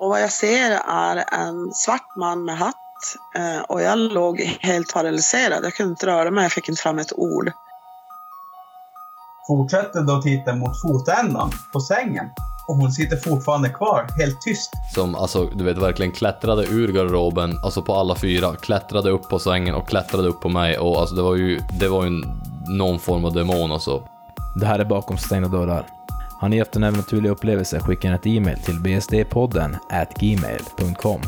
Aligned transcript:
Och 0.00 0.08
vad 0.08 0.22
jag 0.22 0.32
ser 0.32 0.70
är 0.88 1.16
en 1.16 1.72
svart 1.72 2.16
man 2.16 2.44
med 2.44 2.58
hatt. 2.58 2.76
Eh, 3.36 3.62
och 3.68 3.82
jag 3.82 3.98
låg 3.98 4.40
helt 4.60 4.92
paralyserad. 4.92 5.64
Jag 5.64 5.74
kunde 5.74 5.90
inte 5.90 6.06
röra 6.06 6.30
mig, 6.30 6.44
jag 6.44 6.52
fick 6.52 6.68
inte 6.68 6.82
fram 6.82 6.98
ett 6.98 7.12
ord. 7.12 7.52
Fortsätter 9.46 10.00
då 10.00 10.22
titta 10.22 10.54
mot 10.54 10.80
fotändan 10.82 11.50
på 11.72 11.80
sängen. 11.80 12.26
Och 12.68 12.76
hon 12.76 12.92
sitter 12.92 13.16
fortfarande 13.16 13.68
kvar, 13.68 14.06
helt 14.18 14.40
tyst. 14.40 14.70
Som 14.94 15.14
alltså, 15.14 15.44
du 15.44 15.64
vet, 15.64 15.78
verkligen 15.78 16.12
klättrade 16.12 16.66
ur 16.66 16.92
garderoben, 16.92 17.58
alltså 17.64 17.82
på 17.82 17.94
alla 17.94 18.14
fyra, 18.14 18.56
klättrade 18.56 19.10
upp 19.10 19.28
på 19.28 19.38
sängen 19.38 19.74
och 19.74 19.88
klättrade 19.88 20.28
upp 20.28 20.40
på 20.40 20.48
mig 20.48 20.78
och 20.78 21.00
alltså 21.00 21.14
det 21.14 21.22
var 21.22 21.36
ju, 21.36 21.60
det 21.80 21.88
var 21.88 22.04
ju 22.04 22.10
någon 22.68 22.98
form 22.98 23.24
av 23.24 23.32
demon 23.32 23.72
alltså. 23.72 24.02
Det 24.60 24.66
här 24.66 24.78
är 24.78 24.84
Bakom 24.84 25.18
stängda 25.18 25.48
dörrar. 25.48 25.86
Har 26.40 26.48
ni 26.48 26.58
haft 26.58 26.76
en 26.76 26.84
övernaturlig 26.84 27.30
upplevelse, 27.30 27.80
skicka 27.80 28.14
ett 28.14 28.26
e-mail 28.26 28.58
till 28.58 28.80
bsdpodden 28.80 29.76
gmail.com. 30.20 31.20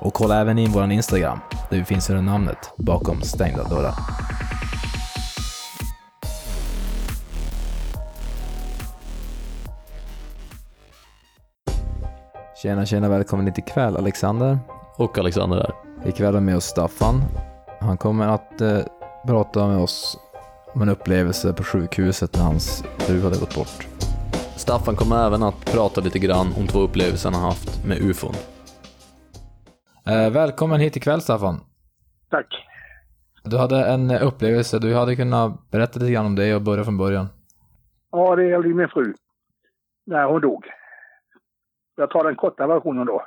Och 0.00 0.14
kolla 0.14 0.40
även 0.40 0.58
in 0.58 0.70
vår 0.72 0.90
Instagram, 0.90 1.38
där 1.70 1.78
vi 1.78 1.84
finns 1.84 2.10
under 2.10 2.22
namnet 2.22 2.72
Bakom 2.76 3.22
stängda 3.22 3.64
dörrar. 3.68 3.94
Tjena, 12.62 12.86
tjena, 12.86 13.08
välkommen 13.08 13.46
hit 13.46 13.58
ikväll 13.58 13.96
Alexander. 13.96 14.58
Och 14.96 15.18
Alexander 15.18 15.56
där. 15.56 15.72
Ikväll 16.08 16.34
är 16.34 16.40
med 16.40 16.56
oss 16.56 16.64
Staffan. 16.64 17.22
Han 17.80 17.96
kommer 17.96 18.28
att 18.28 18.60
eh, 18.60 18.78
prata 19.26 19.66
med 19.66 19.78
oss 19.78 20.18
om 20.74 20.82
en 20.82 20.88
upplevelse 20.88 21.52
på 21.52 21.64
sjukhuset 21.64 22.36
när 22.36 22.42
hans 22.42 22.84
fru 22.98 23.22
hade 23.22 23.38
gått 23.38 23.54
bort. 23.54 23.93
Staffan 24.64 24.96
kommer 24.96 25.26
även 25.26 25.42
att 25.42 25.72
prata 25.72 26.00
lite 26.00 26.18
grann 26.18 26.46
om 26.58 26.66
två 26.66 26.78
upplevelser 26.78 27.30
han 27.30 27.42
haft 27.42 27.86
med 27.86 27.98
ufon. 27.98 28.34
Eh, 30.06 30.32
välkommen 30.32 30.80
hit 30.80 30.96
ikväll 30.96 31.20
Staffan. 31.20 31.60
Tack. 32.30 32.46
Du 33.44 33.58
hade 33.58 33.86
en 33.86 34.10
upplevelse, 34.10 34.78
du 34.78 34.94
hade 34.94 35.16
kunnat 35.16 35.70
berätta 35.70 36.00
lite 36.00 36.12
grann 36.12 36.26
om 36.26 36.34
det 36.34 36.54
och 36.54 36.62
börja 36.62 36.84
från 36.84 36.98
början. 36.98 37.26
Ja, 38.12 38.36
det 38.36 38.44
gällde 38.44 38.68
min 38.68 38.88
fru. 38.88 39.14
När 40.06 40.24
hon 40.24 40.40
dog. 40.40 40.64
Jag 41.96 42.10
tar 42.10 42.24
den 42.24 42.36
korta 42.36 42.66
versionen 42.66 43.06
då. 43.06 43.22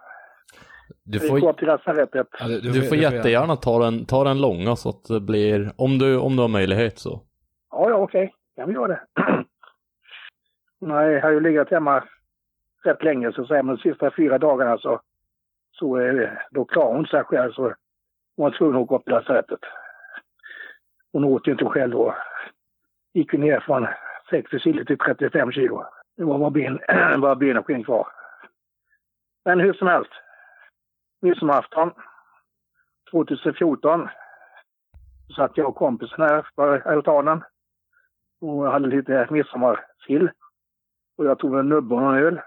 Du 1.03 1.19
får. 1.19 1.39
Ja, 1.39 2.47
du, 2.47 2.61
du 2.61 2.81
får 2.81 2.97
jättegärna 2.97 3.55
ta 3.55 3.79
den, 3.79 4.05
ta 4.05 4.23
den 4.23 4.41
långa 4.41 4.75
så 4.75 4.89
att 4.89 5.03
det 5.03 5.19
blir, 5.19 5.71
om 5.75 5.97
du, 5.97 6.17
om 6.17 6.35
du 6.35 6.41
har 6.41 6.49
möjlighet 6.49 6.99
så. 6.99 7.21
Ja, 7.71 7.89
ja, 7.89 7.95
okej. 7.95 8.33
Kan 8.55 8.67
vi 8.67 8.73
göra 8.73 8.87
det. 8.87 9.01
Nej, 10.79 11.13
jag 11.13 11.21
har 11.21 11.31
ju 11.31 11.39
legat 11.39 11.71
hemma 11.71 12.03
rätt 12.83 13.03
länge, 13.03 13.31
så 13.31 13.41
att 13.41 13.47
säga. 13.47 13.63
Men 13.63 13.75
de 13.75 13.81
sista 13.81 14.11
fyra 14.11 14.37
dagarna 14.37 14.77
så, 14.77 15.01
så 15.71 15.97
då 16.51 16.65
klarade 16.65 16.95
hon 16.95 17.05
sig 17.05 17.23
själv. 17.23 17.51
Så 17.51 17.61
hon 17.61 17.73
var 18.35 18.51
tvungen 18.51 18.75
att 18.75 18.81
åka 18.81 18.95
upp 18.95 19.03
till 19.03 19.13
lasarettet. 19.13 19.59
Hon 21.11 21.23
åt 21.23 21.47
ju 21.47 21.51
inte 21.51 21.65
själv 21.65 21.91
då. 21.91 22.15
Gick 23.13 23.33
ju 23.33 23.39
ner 23.39 23.59
från 23.59 23.87
60 24.29 24.59
kilo 24.59 24.85
till 24.85 24.97
35 24.97 25.51
kilo. 25.51 25.85
Det 26.17 26.23
var 26.23 26.39
bara 26.39 26.49
ben, 26.49 26.79
bara 27.21 27.35
ben 27.35 27.57
och 27.57 27.65
skinn 27.65 27.83
kvar. 27.83 28.07
Men 29.45 29.59
hur 29.59 29.73
som 29.73 29.87
helst. 29.87 30.11
Midsommarafton 31.21 31.91
2014 33.11 34.09
satt 35.35 35.57
jag 35.57 35.67
och 35.67 35.75
kompisen 35.75 36.21
här 36.21 36.47
på 36.55 36.89
altanen 36.89 37.43
och 38.41 38.71
hade 38.71 38.87
lite 38.87 39.27
midsommarsill. 39.29 40.29
Och 41.17 41.25
jag 41.25 41.39
tog 41.39 41.59
en 41.59 41.69
nubbe 41.69 41.95
och 41.95 42.01
en 42.01 42.23
öl. 42.23 42.41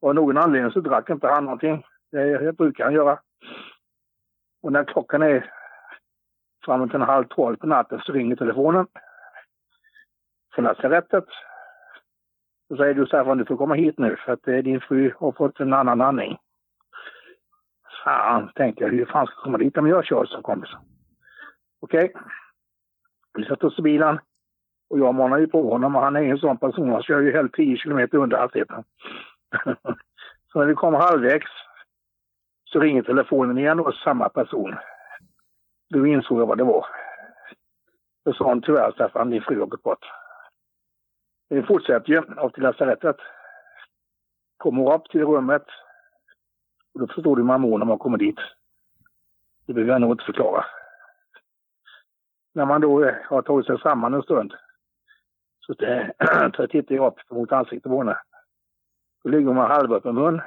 Och 0.00 0.08
av 0.08 0.14
någon 0.14 0.38
anledning 0.38 0.72
så 0.72 0.80
drack 0.80 1.10
inte 1.10 1.26
han 1.26 1.44
någonting. 1.44 1.84
Det, 2.10 2.38
det 2.38 2.52
brukar 2.52 2.84
han 2.84 2.94
göra. 2.94 3.20
Och 4.62 4.72
när 4.72 4.84
klockan 4.84 5.22
är 5.22 5.52
framåt 6.64 6.94
en 6.94 7.02
halv 7.02 7.24
tolv 7.24 7.56
på 7.56 7.66
natten 7.66 8.00
så 8.00 8.12
ringer 8.12 8.36
telefonen. 8.36 8.86
Från 10.54 10.64
lasarettet. 10.64 11.24
Så 12.68 12.76
säger 12.76 12.94
du 12.94 13.06
Staffan, 13.06 13.38
du 13.38 13.44
får 13.44 13.56
komma 13.56 13.74
hit 13.74 13.98
nu 13.98 14.16
för 14.16 14.32
att 14.32 14.48
eh, 14.48 14.56
din 14.56 14.80
fru 14.80 15.12
har 15.18 15.32
fått 15.32 15.60
en 15.60 15.72
annan 15.72 16.00
andning. 16.00 16.38
Fan, 18.04 18.52
tänkte 18.54 18.84
jag, 18.84 18.90
hur 18.90 19.06
fan 19.06 19.26
ska 19.26 19.34
jag 19.36 19.44
komma 19.44 19.58
dit? 19.58 19.76
om 19.76 19.86
jag 19.86 20.04
kör 20.04 20.24
som 20.24 20.42
kompis. 20.42 20.70
Okej. 21.80 22.14
Vi 23.34 23.44
sätter 23.44 23.66
oss 23.66 23.78
i 23.78 23.82
bilen. 23.82 24.18
Och 24.92 24.98
jag 24.98 25.14
manar 25.14 25.38
ju 25.38 25.46
på 25.46 25.70
honom 25.70 25.96
och 25.96 26.02
han 26.02 26.16
är 26.16 26.20
en 26.20 26.38
sån 26.38 26.58
person. 26.58 26.90
Han 26.90 27.02
kör 27.02 27.20
ju 27.20 27.32
helt 27.32 27.54
10 27.54 27.76
kilometer 27.76 28.18
under 28.18 28.38
hastigheten. 28.38 28.84
så 30.52 30.58
när 30.58 30.66
vi 30.66 30.74
kom 30.74 30.94
halvvägs 30.94 31.50
så 32.64 32.80
ringer 32.80 33.02
telefonen 33.02 33.58
igen 33.58 33.80
och 33.80 33.94
samma 33.94 34.28
person. 34.28 34.74
Då 35.90 36.06
insåg 36.06 36.40
jag 36.40 36.46
vad 36.46 36.58
det 36.58 36.64
var. 36.64 36.86
Då 38.24 38.32
sa 38.32 38.48
han 38.48 38.62
tyvärr 38.62 38.92
Staffan, 38.92 39.30
din 39.30 39.42
fru 39.42 39.60
har 39.60 39.66
gått 39.66 39.82
bort. 39.82 40.04
Vi 41.48 41.62
fortsätter 41.62 42.08
ju 42.10 42.18
upp 42.18 42.54
till 42.54 42.62
lasarettet. 42.62 43.16
Kommer 44.56 44.94
upp 44.94 45.04
till 45.04 45.24
rummet. 45.24 45.66
Och 46.94 47.00
då 47.00 47.06
förstår 47.06 47.36
du 47.36 47.42
hur 47.42 47.46
man 47.46 47.60
mår 47.60 47.78
när 47.78 47.86
man 47.86 47.98
kommer 47.98 48.18
dit. 48.18 48.38
Det 49.66 49.72
behöver 49.72 49.92
jag 49.92 50.00
nog 50.00 50.12
inte 50.12 50.24
förklara. 50.24 50.64
När 52.54 52.66
man 52.66 52.80
då 52.80 53.04
eh, 53.04 53.14
har 53.24 53.42
tagit 53.42 53.66
sig 53.66 53.80
samman 53.80 54.14
en 54.14 54.22
stund 54.22 54.54
så 55.66 55.72
det, 55.72 56.14
tittar 56.70 56.94
jag 56.94 57.06
upp 57.06 57.30
mot 57.30 57.52
ansiktet 57.52 57.90
på 57.90 57.98
henne. 57.98 58.18
Då 59.24 59.30
ligger 59.30 59.46
hon 59.46 59.56
med 59.56 59.68
halvöppen 59.68 60.14
mun 60.14 60.40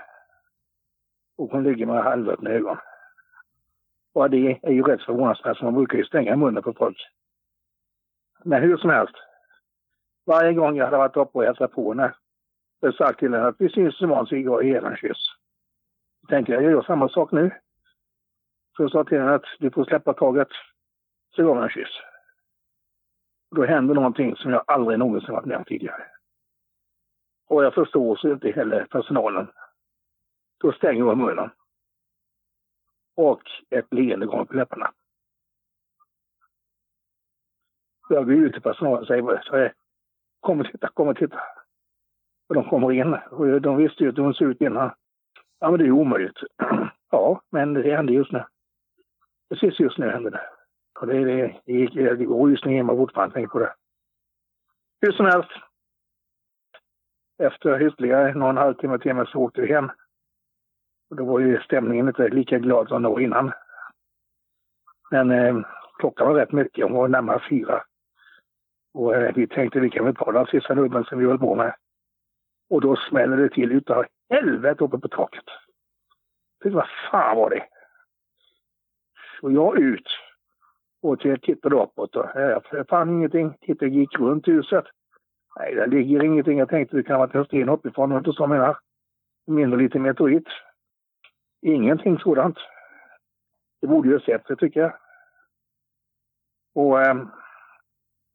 och 1.37 1.51
hon 1.51 1.63
ligger 1.63 1.85
med 1.85 2.03
halvöppna 2.03 2.49
ögon. 2.49 2.77
Och 4.13 4.29
det 4.29 4.59
är 4.63 4.71
ju 4.71 4.83
rätt 4.83 5.01
förvånansvärt, 5.01 5.57
för 5.57 5.65
man 5.65 5.73
brukar 5.73 5.97
ju 5.97 6.05
stänga 6.05 6.35
munnen 6.35 6.63
på 6.63 6.73
folk. 6.73 6.97
Men 8.43 8.61
hur 8.61 8.77
som 8.77 8.89
helst. 8.89 9.15
Varje 10.25 10.53
gång 10.53 10.75
jag 10.75 10.85
hade 10.85 10.97
varit 10.97 11.17
uppe 11.17 11.37
och 11.37 11.43
hälsat 11.43 11.71
på 11.71 11.93
henne 11.93 12.13
så 12.79 12.85
jag 12.87 12.95
sagt 12.95 13.19
till 13.19 13.33
henne 13.33 13.47
att 13.47 13.55
vi 13.59 13.69
syns 13.69 14.01
imorgon 14.01 14.27
så 14.27 14.35
jag 14.35 14.63
ger 14.63 14.85
en 14.85 14.97
kyss. 14.97 15.17
Då 16.21 16.27
tänkte 16.27 16.53
jag, 16.53 16.63
jag 16.63 16.71
gör 16.71 16.81
samma 16.81 17.09
sak 17.09 17.31
nu. 17.31 17.51
Så 18.77 18.83
jag 18.83 18.91
sa 18.91 19.03
till 19.03 19.19
henne 19.19 19.33
att 19.33 19.45
du 19.59 19.71
får 19.71 19.85
släppa 19.85 20.13
taget 20.13 20.47
så 21.35 21.43
gav 21.43 21.55
jag 21.55 21.63
en 21.63 21.69
kyss. 21.69 22.01
Då 23.55 23.65
händer 23.65 23.95
någonting 23.95 24.35
som 24.35 24.51
jag 24.51 24.63
aldrig 24.67 24.99
någonsin 24.99 25.33
varit 25.33 25.45
med 25.45 25.57
om 25.57 25.63
tidigare. 25.63 26.03
Och 27.47 27.63
jag 27.63 27.73
förstår 27.73 28.15
så 28.15 28.31
inte 28.31 28.51
heller 28.51 28.85
personalen. 28.85 29.47
Då 30.59 30.71
stänger 30.71 31.05
jag 31.05 31.17
munnen. 31.17 31.49
Och 33.15 33.41
ett 33.69 33.93
leende 33.93 34.27
kommer 34.27 34.45
på 34.45 34.53
läpparna. 34.53 34.91
Jag 38.09 38.25
går 38.25 38.35
ut 38.35 38.53
till 38.53 38.61
personalen 38.61 38.99
och 38.99 39.07
säger, 39.07 39.41
säger 39.49 39.73
kom 40.39 40.59
och 40.59 40.65
titta, 40.65 40.89
kom 40.93 41.07
och 41.07 41.17
titta. 41.17 41.41
Och 42.49 42.55
de 42.55 42.69
kommer 42.69 42.91
in. 42.91 43.13
Och 43.13 43.61
de 43.61 43.77
visste 43.77 44.03
ju 44.03 44.09
att 44.09 44.17
hon 44.17 44.33
såg 44.33 44.47
ut 44.47 44.61
innan. 44.61 44.91
Ja, 45.59 45.71
men 45.71 45.79
det 45.79 45.85
är 45.85 45.91
omöjligt. 45.91 46.39
ja, 47.11 47.41
men 47.49 47.73
det 47.73 47.95
hände 47.95 48.13
just 48.13 48.31
nu. 48.31 48.43
Precis 49.49 49.79
just 49.79 49.97
nu 49.97 50.09
hände 50.09 50.29
det. 50.29 50.54
Och 50.99 51.07
det, 51.07 51.25
det, 51.25 51.61
det, 51.65 51.73
gick, 51.73 51.93
det 51.93 52.25
går 52.25 52.49
just 52.49 52.65
nu 52.65 52.75
hemma 52.75 52.95
fortfarande, 52.95 53.33
tänk 53.33 53.51
på 53.51 53.59
det. 53.59 53.73
Hur 55.01 55.11
som 55.11 55.25
helst. 55.25 55.49
Efter 57.37 57.87
ytterligare 57.87 58.33
någon 58.33 58.57
halvtimme, 58.57 58.99
timme 58.99 59.25
så 59.25 59.39
åkte 59.39 59.61
vi 59.61 59.73
hem. 59.73 59.91
Och 61.09 61.15
då 61.15 61.25
var 61.25 61.39
ju 61.39 61.61
stämningen 61.61 62.07
inte 62.07 62.27
lika 62.27 62.59
glad 62.59 62.87
som 62.87 63.03
då 63.03 63.19
innan. 63.19 63.51
Men 65.11 65.31
eh, 65.31 65.61
klockan 65.99 66.27
var 66.27 66.35
rätt 66.35 66.51
mycket, 66.51 66.83
hon 66.83 66.93
var 66.93 67.07
närmare 67.07 67.43
fyra. 67.49 67.83
Och 68.93 69.15
eh, 69.15 69.33
vi 69.35 69.47
tänkte 69.47 69.79
vi 69.79 69.89
kan 69.89 70.05
väl 70.05 70.15
ta 70.15 70.31
den 70.31 70.45
sista 70.45 70.73
nubben 70.73 71.03
som 71.03 71.19
vi 71.19 71.25
höll 71.25 71.39
på 71.39 71.55
med. 71.55 71.75
Och 72.69 72.81
då 72.81 72.95
smäller 72.95 73.37
det 73.37 73.49
till 73.49 73.71
utav 73.71 74.05
helvete 74.29 74.83
uppe 74.83 74.97
på 74.97 75.07
taket. 75.07 75.45
Tänkte, 76.61 76.75
vad 76.75 76.89
fan 77.11 77.37
var 77.37 77.49
det? 77.49 77.67
Och 79.41 79.51
jag 79.51 79.79
ut 79.79 80.07
och 81.05 81.19
tittade 81.19 81.75
uppåt 81.75 82.15
och 82.15 82.25
jag 82.71 82.87
fann 82.89 83.09
ingenting. 83.09 83.53
Tittade, 83.61 83.91
gick 83.91 84.19
runt 84.19 84.47
huset. 84.47 84.85
Nej, 85.59 85.75
där 85.75 85.87
ligger 85.87 86.23
ingenting. 86.23 86.59
Jag 86.59 86.69
tänkte 86.69 86.95
det 86.95 87.03
kan 87.03 87.19
vara 87.19 87.39
en 87.39 87.45
sten 87.45 87.69
uppifrån 87.69 88.11
och 88.11 88.17
inte 88.17 88.31
så 88.31 88.47
menar. 88.47 88.77
Mindre 89.47 89.79
lite 89.79 89.99
meteorit. 89.99 90.47
Ingenting 91.61 92.19
sådant. 92.19 92.57
Det 93.81 93.87
borde 93.87 94.09
ju 94.09 94.15
ha 94.15 94.25
sett 94.25 94.47
det 94.47 94.55
tycker 94.55 94.79
jag. 94.79 94.93
Och 96.75 97.01
eh, 97.01 97.27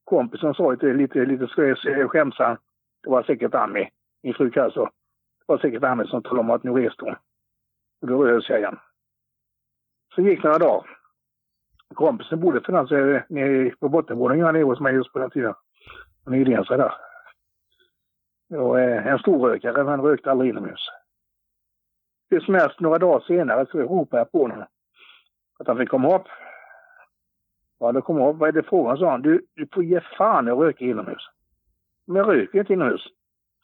kompisen 0.04 0.54
sa 0.54 0.70
lite, 0.70 0.86
lite, 0.86 1.24
lite 1.24 1.44
eh, 1.86 2.08
skämtsamt. 2.08 2.60
Det 3.02 3.10
var 3.10 3.22
säkert 3.22 3.54
Annie, 3.54 3.90
min 4.22 4.34
fru 4.34 4.52
alltså. 4.60 4.84
Det 4.84 5.44
var 5.46 5.58
säkert 5.58 5.82
Annie 5.82 6.06
som 6.06 6.22
talade 6.22 6.40
om 6.40 6.50
att 6.50 6.62
nu 6.62 6.70
reste 6.70 7.04
hon. 7.04 7.16
Och 8.00 8.08
då 8.08 8.24
rörde 8.24 8.42
sig 8.42 8.58
igen. 8.58 8.78
Så 10.14 10.22
gick 10.22 10.42
några 10.42 10.58
dagar. 10.58 10.99
Kompisen 11.94 12.40
bodde 12.40 12.60
för 12.60 12.72
alltså 12.72 12.94
nere 13.28 13.70
på 13.70 13.88
bottenvåningen 13.88 14.54
nere 14.54 14.62
hos 14.62 14.80
mig 14.80 14.94
just 14.94 15.12
på 15.12 15.18
den 15.18 15.30
tiden. 15.30 15.54
Han 16.24 16.34
är 16.34 16.64
sig 16.64 16.78
där. 16.78 16.94
Och, 18.60 18.80
eh, 18.80 19.06
en 19.06 19.18
stor 19.18 19.48
rökare, 19.48 19.84
men 19.84 20.02
rökte 20.02 20.30
aldrig 20.30 20.50
inomhus. 20.50 20.88
Hur 22.30 22.40
som 22.40 22.54
helst, 22.54 22.80
några 22.80 22.98
dagar 22.98 23.20
senare 23.20 23.66
så 23.66 23.78
ropade 23.78 24.20
jag 24.20 24.32
på 24.32 24.42
honom. 24.42 24.64
Att 25.58 25.66
han 25.66 25.78
fick 25.78 25.88
komma 25.88 26.16
upp. 26.16 26.26
Ja, 27.78 27.92
då 27.92 28.00
kom 28.02 28.18
jag 28.18 28.34
upp. 28.34 28.40
Vad 28.40 28.48
är 28.48 28.52
det 28.52 28.62
frågan? 28.62 28.98
sa 28.98 29.10
han. 29.10 29.22
Du, 29.22 29.46
du 29.54 29.68
får 29.72 29.84
ge 29.84 30.00
fan 30.00 30.48
i 30.48 30.50
att 30.50 30.58
röka 30.58 30.84
inomhus. 30.84 31.22
Men 32.06 32.16
jag 32.16 32.28
röker 32.28 32.58
inte 32.58 32.72
inomhus. 32.72 33.06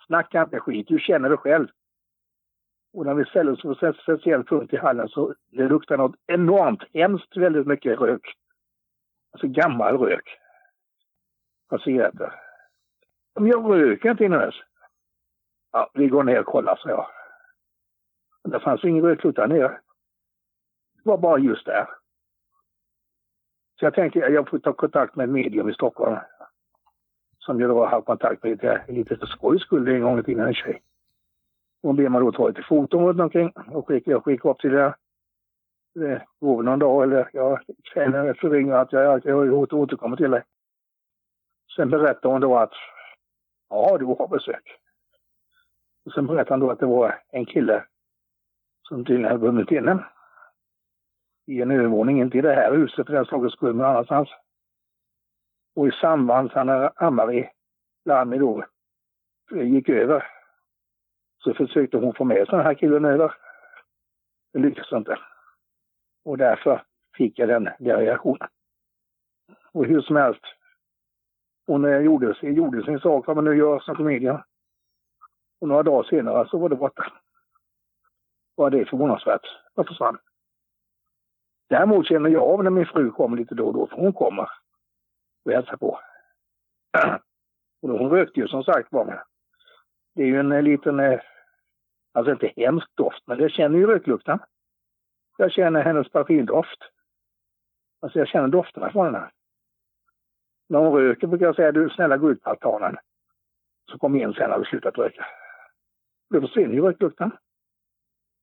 Snacka 0.07 0.43
inte 0.43 0.61
skit. 0.61 0.89
Du 0.89 0.99
känner 0.99 1.31
det 1.31 1.37
själv. 1.37 1.69
Och 2.97 3.07
när 3.07 3.15
vi 3.15 3.25
ställde 3.25 3.53
oss 3.53 3.63
på 3.63 3.87
en 3.87 3.95
speciell 3.95 4.45
punkt 4.45 4.73
i 4.73 4.77
hallen 4.77 5.09
så 5.09 5.35
det 5.51 5.69
luktade 5.69 6.03
något 6.03 6.17
enormt 6.27 6.83
hemskt 6.95 7.37
väldigt 7.37 7.67
mycket 7.67 8.01
rök. 8.01 8.35
Alltså 9.33 9.47
gammal 9.49 9.99
rök. 9.99 10.39
Av 11.69 11.79
cigaretter. 11.79 12.33
Men 13.35 13.49
jag 13.49 13.71
röker 13.71 14.11
inte 14.11 14.25
inomhus. 14.25 14.55
Ja, 15.73 15.91
vi 15.95 16.09
går 16.09 16.23
ner 16.23 16.41
och 16.41 16.47
kollar, 16.47 16.77
sa 16.77 16.89
jag. 16.89 17.07
Men 18.43 18.51
det 18.51 18.61
fanns 18.61 18.85
ingen 18.85 19.05
röklukt 19.05 19.37
där 19.37 19.47
nere. 19.47 19.81
Det 20.95 21.11
var 21.11 21.19
bara 21.19 21.39
just 21.39 21.67
där. 21.67 21.89
Så 23.79 23.85
jag 23.85 23.95
tänkte 23.95 24.19
jag 24.19 24.49
får 24.49 24.59
ta 24.59 24.73
kontakt 24.73 25.17
med 25.17 25.25
en 25.25 25.33
medium 25.33 25.69
i 25.69 25.75
Stockholm. 25.75 26.17
Som 27.39 27.61
jag 27.61 27.71
då 27.71 27.79
har 27.79 27.87
haft 27.87 28.07
kontakt 28.07 28.43
med 28.43 28.85
lite 28.89 29.17
för 29.17 29.27
skojs 29.27 29.63
skull 29.63 29.89
en 29.89 30.03
gång 30.03 30.19
i 30.19 30.23
tiden, 30.23 30.47
en 30.47 30.55
tjej. 30.55 30.83
Hon 31.87 31.97
ber 31.97 32.09
mig 32.09 32.21
då 32.21 32.33
ta 32.33 32.49
lite 32.49 32.63
foton 32.63 33.07
runt 33.07 33.21
omkring 33.21 33.51
och 33.51 33.89
skicka, 33.89 34.11
jag 34.11 34.25
skickar 34.25 34.51
upp 34.51 34.59
till 34.59 34.73
det. 34.73 34.95
Det 35.95 36.27
går 36.41 36.63
någon 36.63 36.79
dag 36.79 37.03
eller 37.03 37.31
jag 37.33 37.61
känner 37.95 38.31
efter 38.31 38.51
ringer 38.51 38.73
att 38.73 38.93
jag, 38.93 39.25
jag, 39.25 39.47
jag 39.47 39.73
återkommer 39.73 40.17
till 40.17 40.31
dig. 40.31 40.43
Sen 41.77 41.91
berättar 41.91 42.31
hon 42.31 42.41
då 42.41 42.57
att 42.57 42.73
ja, 43.69 43.99
du 43.99 44.05
har 44.05 44.29
besök. 44.29 44.63
Och 46.07 46.13
sen 46.13 46.27
berättade 46.27 46.53
han 46.53 46.61
då 46.61 46.71
att 46.71 46.81
det 46.81 46.87
var 46.87 47.23
en 47.29 47.47
kille 47.47 47.85
som 48.89 49.05
tydligen 49.05 49.33
hade 49.33 49.47
vunnit 49.47 49.71
inne 49.71 50.05
i 51.47 51.63
en 51.63 51.71
övervåning, 51.71 52.21
inte 52.21 52.39
i 52.39 52.41
det 52.41 52.55
här 52.55 52.73
huset 52.73 53.07
för 53.07 53.13
den 53.13 53.25
sakens 53.25 53.53
skull, 53.53 53.75
men 53.75 53.87
annanstans. 53.87 54.29
Och 55.75 55.89
i 55.89 55.91
samband 55.91 56.51
med 56.55 56.67
när 56.67 56.93
Ann-Marie 56.97 57.51
Larmi 58.05 58.39
då 58.39 58.65
gick 59.51 59.89
över 59.89 60.36
så 61.39 61.55
försökte 61.55 61.97
hon 61.97 62.15
få 62.15 62.25
med 62.25 62.37
sig 62.37 62.57
den 62.57 62.67
här 62.67 62.75
killen 62.75 63.05
över. 63.05 63.35
Det 64.53 64.59
lyckades 64.59 64.93
inte. 64.93 65.19
Och 66.25 66.39
därför 66.39 66.83
fick 67.17 67.39
jag 67.39 67.49
den, 67.49 67.65
där 67.65 67.97
reaktionen. 67.99 68.49
Och 69.73 69.87
hur 69.87 70.01
som 70.01 70.17
helst, 70.17 70.43
hon 71.67 72.05
gjorde, 72.05 72.37
gjorde 72.43 72.85
sin 72.85 73.01
sak, 73.01 73.27
vad 73.27 73.37
man 73.37 73.45
nu 73.45 73.57
gör 73.57 73.81
som 73.81 73.97
komedian. 73.97 74.43
Och 75.61 75.69
några 75.69 75.83
dagar 75.83 76.09
senare 76.09 76.49
så 76.49 76.59
var 76.59 76.69
det 76.69 76.77
borta. 76.77 77.13
Bara 78.57 78.71
det 78.71 78.85
förvånansvärt. 78.85 79.47
Det 79.75 79.85
försvann. 79.85 80.19
Däremot 81.69 82.07
känner 82.07 82.31
jag 82.31 82.43
av 82.43 82.65
när 82.65 82.71
min 82.71 82.87
fru 82.87 83.11
kommer 83.11 83.37
lite 83.37 83.55
då 83.55 83.67
och 83.67 83.75
då, 83.75 83.87
för 83.87 83.97
hon 83.97 84.13
kommer 84.13 84.49
och 85.45 85.53
hälsar 85.53 85.77
på. 85.77 86.01
Och 87.83 87.89
hon 87.89 88.11
rökte 88.11 88.41
ju 88.41 88.49
som 88.49 88.65
sagt 88.65 88.93
var. 88.93 89.25
Det 90.17 90.23
är 90.23 90.27
ju 90.27 90.41
en 90.41 90.53
eh, 90.53 90.63
liten, 90.63 91.01
eh, 91.01 91.21
alltså 92.13 92.33
inte 92.33 92.53
hemsk 92.57 92.97
doft, 92.97 93.23
men 93.27 93.39
jag 93.39 93.51
känner 93.51 93.79
ju 93.79 93.87
röklukten. 93.87 94.39
Jag 95.37 95.53
känner 95.53 95.83
hennes 95.83 96.09
parfymdoft. 96.09 96.79
Alltså 98.01 98.19
jag 98.19 98.29
känner 98.29 98.49
dofterna 98.49 98.93
från 98.93 99.05
henne. 99.05 99.31
När 100.69 100.79
hon 100.79 101.01
röker 101.01 101.27
brukar 101.27 101.47
jag 101.47 101.57
säga, 101.57 101.73
du 101.73 101.91
snälla 101.91 102.17
gå 102.17 102.31
ut 102.31 102.43
på 102.43 102.51
altanen. 102.51 102.97
Så 103.91 103.99
kom 103.99 104.17
in 104.17 104.33
sen 104.33 104.51
när 104.51 104.59
vi 104.59 104.65
slutat 104.65 104.99
röka. 104.99 105.27
Då 106.31 106.41
försvinner 106.41 106.75
ju 106.75 106.83
röklukten. 106.83 107.31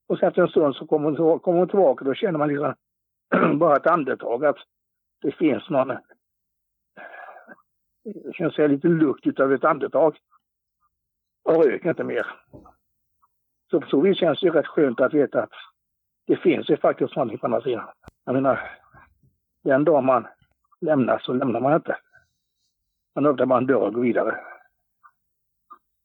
Och 0.08 0.20
sen 0.20 0.28
efter 0.28 0.42
en 0.42 0.48
stund 0.48 0.76
så 0.76 0.88
kommer 0.88 1.12
hon, 1.12 1.40
kom 1.40 1.56
hon 1.56 1.68
tillbaka, 1.68 2.06
då 2.06 2.14
känner 2.14 2.40
man 2.40 2.50
liksom 2.50 2.74
bara 3.60 3.76
ett 3.76 3.88
andetag 3.88 4.46
att 4.46 4.58
det 5.22 5.32
finns 5.32 5.70
någon, 5.70 5.92
eh, 5.92 6.00
jag 8.04 8.36
kan 8.36 8.52
säga 8.52 8.68
lite 8.68 8.88
lukt 8.88 9.28
utav 9.28 9.54
ett 9.54 9.64
andetag. 9.64 10.18
Och 11.44 11.64
rök 11.64 11.86
inte 11.86 12.04
mer. 12.04 12.28
Så 13.72 13.82
på 13.82 13.88
så 13.88 14.02
vis 14.02 14.18
känns 14.18 14.40
det 14.40 14.50
rätt 14.50 14.68
skönt 14.68 15.00
att 15.00 15.14
veta 15.14 15.44
att 15.44 15.52
det 16.28 16.38
finns 16.38 16.70
ju 16.70 16.78
faktiskt 16.78 17.16
någonting 17.16 17.38
på 17.38 17.46
andra 17.46 17.62
sidan. 17.62 17.90
Jag 18.26 18.34
menar, 18.34 18.80
den 19.64 19.84
dag 19.84 20.04
man 20.04 20.28
lämnar 20.82 21.20
så 21.20 21.34
lämnar 21.34 21.60
man 21.60 21.76
inte. 21.76 21.98
Man 23.16 23.26
öppnar 23.26 23.46
bara 23.46 23.60
en 23.60 23.68
dörr 23.68 23.88
och 23.88 23.94
går 23.94 24.02
vidare. 24.02 24.40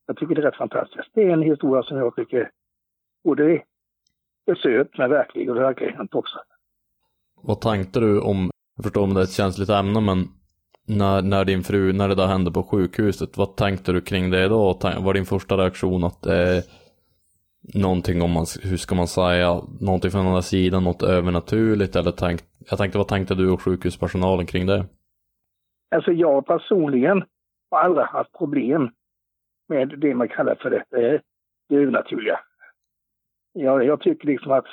Jag 0.05 0.17
tycker 0.17 0.35
det 0.35 0.41
är 0.41 0.45
rätt 0.45 0.55
fantastiskt. 0.55 1.09
Det 1.13 1.21
är 1.21 1.29
en 1.29 1.41
historia 1.41 1.83
som 1.83 1.97
jag 1.97 2.15
tycker 2.15 2.51
både 3.23 3.63
är 4.45 4.55
söt 4.55 4.97
men 4.97 5.09
verklig 5.09 5.49
och 5.49 5.55
det 5.55 5.61
har 5.61 5.67
verkligen 5.67 5.97
hänt 5.97 6.15
också. 6.15 6.39
Vad 7.41 7.61
tänkte 7.61 7.99
du 7.99 8.21
om, 8.21 8.51
jag 8.75 8.83
förstår 8.83 9.03
om 9.03 9.13
det 9.13 9.19
är 9.19 9.23
ett 9.23 9.31
känsligt 9.31 9.69
ämne, 9.69 10.01
men 10.01 10.17
när, 10.89 11.21
när 11.21 11.45
din 11.45 11.63
fru, 11.63 11.93
när 11.93 12.07
det 12.07 12.15
där 12.15 12.27
hände 12.27 12.51
på 12.51 12.63
sjukhuset, 12.63 13.37
vad 13.37 13.55
tänkte 13.55 13.91
du 13.91 14.01
kring 14.01 14.29
det 14.29 14.47
då? 14.47 14.79
Var 14.99 15.13
din 15.13 15.25
första 15.25 15.57
reaktion 15.57 16.03
att 16.03 16.21
det 16.21 16.35
är 16.35 16.63
någonting 17.81 18.21
om 18.21 18.31
man, 18.31 18.45
hur 18.63 18.77
ska 18.77 18.95
man 18.95 19.07
säga, 19.07 19.61
någonting 19.81 20.11
från 20.11 20.27
andra 20.27 20.41
sidan, 20.41 20.83
något 20.83 21.03
övernaturligt 21.03 21.95
eller 21.95 22.11
tänkt, 22.11 22.45
jag 22.69 22.77
tänkte 22.77 22.97
vad 22.97 23.07
tänkte 23.07 23.35
du 23.35 23.49
och 23.51 23.61
sjukhuspersonalen 23.61 24.45
kring 24.45 24.65
det? 24.65 24.85
Alltså 25.95 26.11
jag 26.11 26.45
personligen 26.45 27.23
har 27.71 27.79
aldrig 27.79 28.05
haft 28.05 28.37
problem 28.37 28.89
med 29.67 29.99
det 29.99 30.15
man 30.15 30.27
kallar 30.27 30.55
för 30.55 30.69
det, 30.69 30.83
det, 30.89 31.21
det 31.69 31.75
övernaturliga. 31.75 32.39
Jag, 33.53 33.85
jag 33.85 34.01
tycker 34.01 34.27
liksom 34.27 34.51
att 34.51 34.65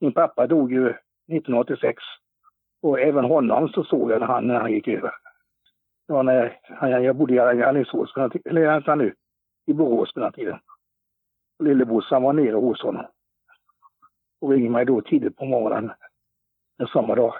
min 0.00 0.12
pappa 0.12 0.46
dog 0.46 0.72
ju 0.72 0.88
1986. 0.88 2.02
Och 2.86 3.00
även 3.00 3.24
honom 3.24 3.68
så 3.68 3.84
såg 3.84 4.10
jag 4.10 4.20
när 4.20 4.26
han, 4.26 4.46
när 4.46 4.60
han 4.60 4.72
gick 4.72 4.88
över. 4.88 5.10
Ja, 6.06 6.22
när 6.22 6.58
jag, 6.80 7.04
jag 7.04 7.16
bodde 7.16 7.34
i 7.34 7.38
Alingsås, 7.38 8.14
eller 8.44 8.66
vänta 8.66 8.94
nu, 8.94 9.14
i 9.66 9.72
Borås 9.74 10.12
på 10.12 10.20
den 10.20 10.32
tiden. 10.32 10.58
Lillebrorsan 11.58 12.22
var 12.22 12.32
nere 12.32 12.56
hos 12.56 12.82
honom. 12.82 13.06
Och 14.40 14.50
ringde 14.50 14.70
mig 14.70 14.84
då 14.84 15.00
tidigt 15.00 15.36
på 15.36 15.44
morgonen 15.44 15.92
en 16.78 16.86
sommardag. 16.86 17.34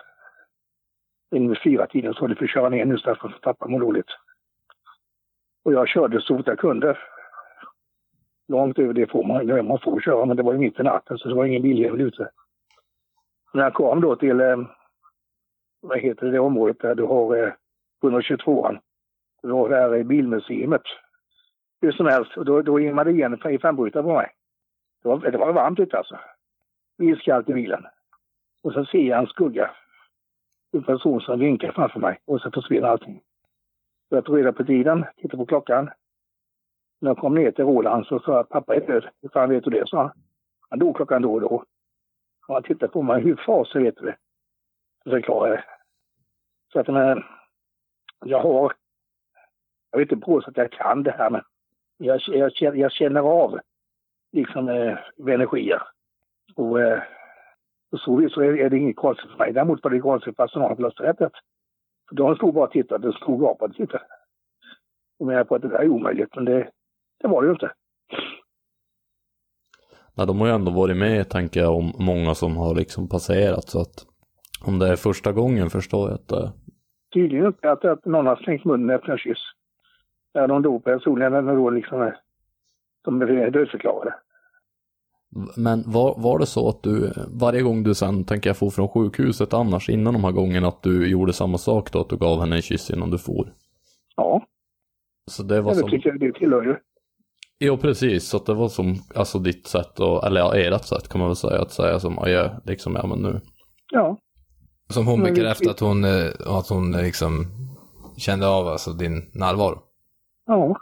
In 1.34 1.48
vid 1.48 1.62
fyra 1.62 1.86
tiden 1.86 2.14
så 2.14 2.26
du 2.26 2.34
får 2.34 2.46
köra 2.46 2.68
ner 2.68 2.84
nu 2.84 2.98
så 2.98 3.10
att 3.10 3.18
jag 3.22 3.40
tappa 3.42 3.68
mig 3.68 3.80
dåligt. 3.80 4.10
Och 5.64 5.72
jag 5.72 5.88
körde 5.88 6.20
så 6.20 6.36
fort 6.36 6.46
jag 6.46 6.58
kunde. 6.58 6.98
Långt 8.48 8.78
över 8.78 8.92
det 8.92 9.10
får 9.10 9.24
man, 9.24 9.66
man 9.66 9.78
får 9.78 10.00
köra, 10.00 10.24
men 10.24 10.36
det 10.36 10.42
var 10.42 10.52
ju 10.52 10.58
mitt 10.58 10.80
i 10.80 10.82
natten 10.82 11.18
så 11.18 11.28
det 11.28 11.34
var 11.34 11.44
ingen 11.44 11.62
biljävel 11.62 12.00
ute 12.00 12.30
när 13.56 13.62
jag 13.62 13.74
kom 13.74 14.00
då 14.00 14.16
till, 14.16 14.40
eh, 14.40 14.56
vad 15.88 15.98
heter 15.98 16.26
det 16.26 16.38
området 16.38 16.80
där 16.80 16.94
du 16.94 17.02
har 17.02 17.36
eh, 17.36 17.52
122an, 18.02 18.78
du 19.42 19.52
har 19.52 19.68
det 19.68 19.76
här 19.76 19.94
eh, 19.94 20.04
bilmuseet. 20.04 20.82
Hur 21.80 21.92
som 21.92 22.06
helst, 22.06 22.36
och 22.36 22.44
då, 22.44 22.62
då 22.62 22.80
immade 22.80 23.10
igen 23.10 23.40
i 23.50 23.58
fembrytare 23.58 24.02
på 24.02 24.14
mig. 24.14 24.30
Det 25.02 25.08
var, 25.08 25.30
det 25.30 25.38
var 25.38 25.52
varmt 25.52 25.80
ute 25.80 25.98
alltså. 25.98 26.18
Iskallt 27.02 27.48
i 27.48 27.54
bilen. 27.54 27.86
Och 28.62 28.72
så 28.72 28.84
ser 28.84 28.98
jag 28.98 29.18
en 29.18 29.26
skugga. 29.26 29.70
En 30.72 30.82
person 30.82 31.20
som 31.20 31.38
vinkar 31.38 31.72
framför 31.72 32.00
mig 32.00 32.20
och 32.24 32.40
så 32.40 32.50
försvinner 32.50 32.88
allting. 32.88 33.20
Jag 34.08 34.24
tog 34.24 34.38
reda 34.38 34.52
på 34.52 34.64
tiden, 34.64 35.04
tittade 35.16 35.36
på 35.36 35.46
klockan. 35.46 35.90
När 37.00 37.10
jag 37.10 37.18
kom 37.18 37.34
ner 37.34 37.50
till 37.50 37.64
Roland 37.64 38.06
så 38.06 38.18
sa 38.18 38.32
jag 38.32 38.40
att 38.40 38.48
pappa 38.48 38.74
är 38.74 38.86
död. 38.86 39.08
Hur 39.22 39.28
fan 39.28 39.50
vet 39.50 39.64
du 39.64 39.70
det? 39.70 39.88
sa 39.88 40.02
han. 40.02 40.10
Han 40.70 40.78
dog 40.78 40.96
klockan 40.96 41.22
då 41.22 41.32
och 41.32 41.40
då. 41.40 41.64
Och 42.48 42.54
han 42.54 42.62
tittade 42.62 42.92
på 42.92 43.02
mig, 43.02 43.22
hur 43.22 43.36
fasen 43.46 43.82
vet 43.82 43.96
du 43.96 44.04
det? 44.04 44.16
Så 45.04 45.10
förklarade 45.10 45.48
jag 45.48 45.58
det. 45.58 45.75
Så 46.72 46.80
att 46.80 46.88
men, 46.88 47.22
jag 48.24 48.40
har, 48.40 48.72
jag 49.90 49.98
vet 49.98 50.12
inte 50.12 50.26
på 50.26 50.38
att 50.38 50.56
jag 50.56 50.72
kan 50.72 51.02
det 51.02 51.10
här 51.10 51.30
men 51.30 51.42
jag, 51.96 52.20
jag, 52.26 52.76
jag 52.76 52.92
känner 52.92 53.20
av 53.20 53.60
liksom 54.32 54.68
eh, 54.68 54.98
energier. 55.26 55.82
Och 56.54 56.80
eh, 56.80 57.02
på 57.90 57.98
så 57.98 58.16
vis 58.16 58.32
så 58.32 58.40
är, 58.40 58.58
är 58.58 58.70
det 58.70 58.78
inget 58.78 58.96
konstigt 58.96 59.30
för 59.30 59.38
mig. 59.38 59.52
Däremot 59.52 59.84
var 59.84 59.90
det 59.90 60.00
konstigt 60.00 60.36
för 60.36 60.44
personalen 60.44 60.76
på 60.76 60.82
lasarettet. 60.82 61.32
För 62.08 62.16
de 62.16 62.36
stod 62.36 62.54
bara 62.54 62.64
och 62.64 62.72
tittade, 62.72 63.08
de 63.08 63.12
stod 63.12 63.40
gapade 63.40 63.70
och 63.70 63.76
tittade. 63.76 64.04
Och 65.18 65.26
menade 65.26 65.44
på 65.44 65.54
att 65.54 65.62
det 65.62 65.68
där 65.68 65.78
är 65.78 65.88
omöjligt, 65.88 66.34
men 66.34 66.44
det, 66.44 66.70
det 67.20 67.28
var 67.28 67.42
det 67.42 67.46
ju 67.46 67.52
inte. 67.52 67.72
Nej, 70.14 70.26
de 70.26 70.40
har 70.40 70.46
ju 70.46 70.52
ändå 70.52 70.72
varit 70.72 70.96
med, 70.96 71.30
tänker 71.30 71.60
jag, 71.60 71.76
om 71.76 71.92
många 71.98 72.34
som 72.34 72.56
har 72.56 72.74
liksom 72.74 73.08
passerat. 73.08 73.68
Så 73.68 73.80
att 73.80 74.06
om 74.68 74.78
det 74.78 74.88
är 74.88 74.96
första 74.96 75.32
gången 75.32 75.70
förstår 75.70 76.08
jag 76.08 76.14
att 76.14 76.28
det... 76.28 76.52
Tydligen 77.14 77.46
inte 77.46 77.70
att, 77.70 77.84
att 77.84 78.04
någon 78.04 78.26
har 78.26 78.36
slängt 78.36 78.64
munnen 78.64 78.96
efter 78.96 79.12
en 79.12 79.18
kyss. 79.18 79.38
När 80.34 80.48
de 80.48 80.62
dog 80.62 80.84
personligen, 80.84 81.34
eller 81.34 81.54
då 81.54 81.70
liksom 81.70 82.00
är, 82.00 82.16
de 83.04 83.22
är 83.22 83.50
dödförklarade. 83.50 84.14
Men 85.56 85.82
var, 85.86 86.14
var 86.18 86.38
det 86.38 86.46
så 86.46 86.68
att 86.68 86.82
du, 86.82 87.12
varje 87.40 87.62
gång 87.62 87.82
du 87.82 87.94
sen, 87.94 88.24
tänker 88.24 88.50
jag, 88.50 88.56
for 88.56 88.70
från 88.70 88.88
sjukhuset 88.88 89.54
annars, 89.54 89.88
innan 89.88 90.14
de 90.14 90.24
här 90.24 90.32
gångerna, 90.32 90.68
att 90.68 90.82
du 90.82 91.10
gjorde 91.10 91.32
samma 91.32 91.58
sak 91.58 91.92
då, 91.92 92.00
att 92.00 92.08
du 92.08 92.16
gav 92.16 92.40
henne 92.40 92.56
en 92.56 92.62
kyss 92.62 92.90
innan 92.90 93.10
du 93.10 93.18
for? 93.18 93.52
Ja. 94.16 94.46
Så 95.30 95.42
det 95.42 95.60
var 95.60 95.70
ja, 95.70 95.74
det 95.74 95.80
som... 95.80 95.90
tycker 95.90 96.08
jag 96.08 96.20
det 96.20 96.32
tillhör 96.32 96.62
ju. 96.62 96.76
Jo, 97.58 97.76
precis. 97.76 98.28
Så 98.28 98.36
att 98.36 98.46
det 98.46 98.54
var 98.54 98.68
som, 98.68 98.94
alltså 99.14 99.38
ditt 99.38 99.66
sätt, 99.66 100.00
och, 100.00 100.26
eller 100.26 100.40
ja, 100.40 100.54
ert 100.54 100.84
sätt 100.84 101.08
kan 101.08 101.18
man 101.18 101.28
väl 101.28 101.36
säga, 101.36 101.62
att 101.62 101.72
säga 101.72 102.00
som 102.00 102.18
adjö, 102.18 102.50
liksom, 102.64 102.94
ja 102.94 103.06
men 103.06 103.18
nu. 103.18 103.40
Ja, 103.92 104.18
Som 104.88 105.06
hon 105.06 105.22
bekräftade 105.22 105.70
att 105.70 105.80
hon, 105.80 106.04
eh, 106.04 106.56
att 106.58 106.68
hon 106.68 106.94
eh, 106.94 107.02
liksom 107.02 107.46
kände 108.16 108.48
av 108.48 108.68
alltså 108.68 108.92
din 108.92 109.30
närvaro. 109.32 109.82
ja. 110.46 110.76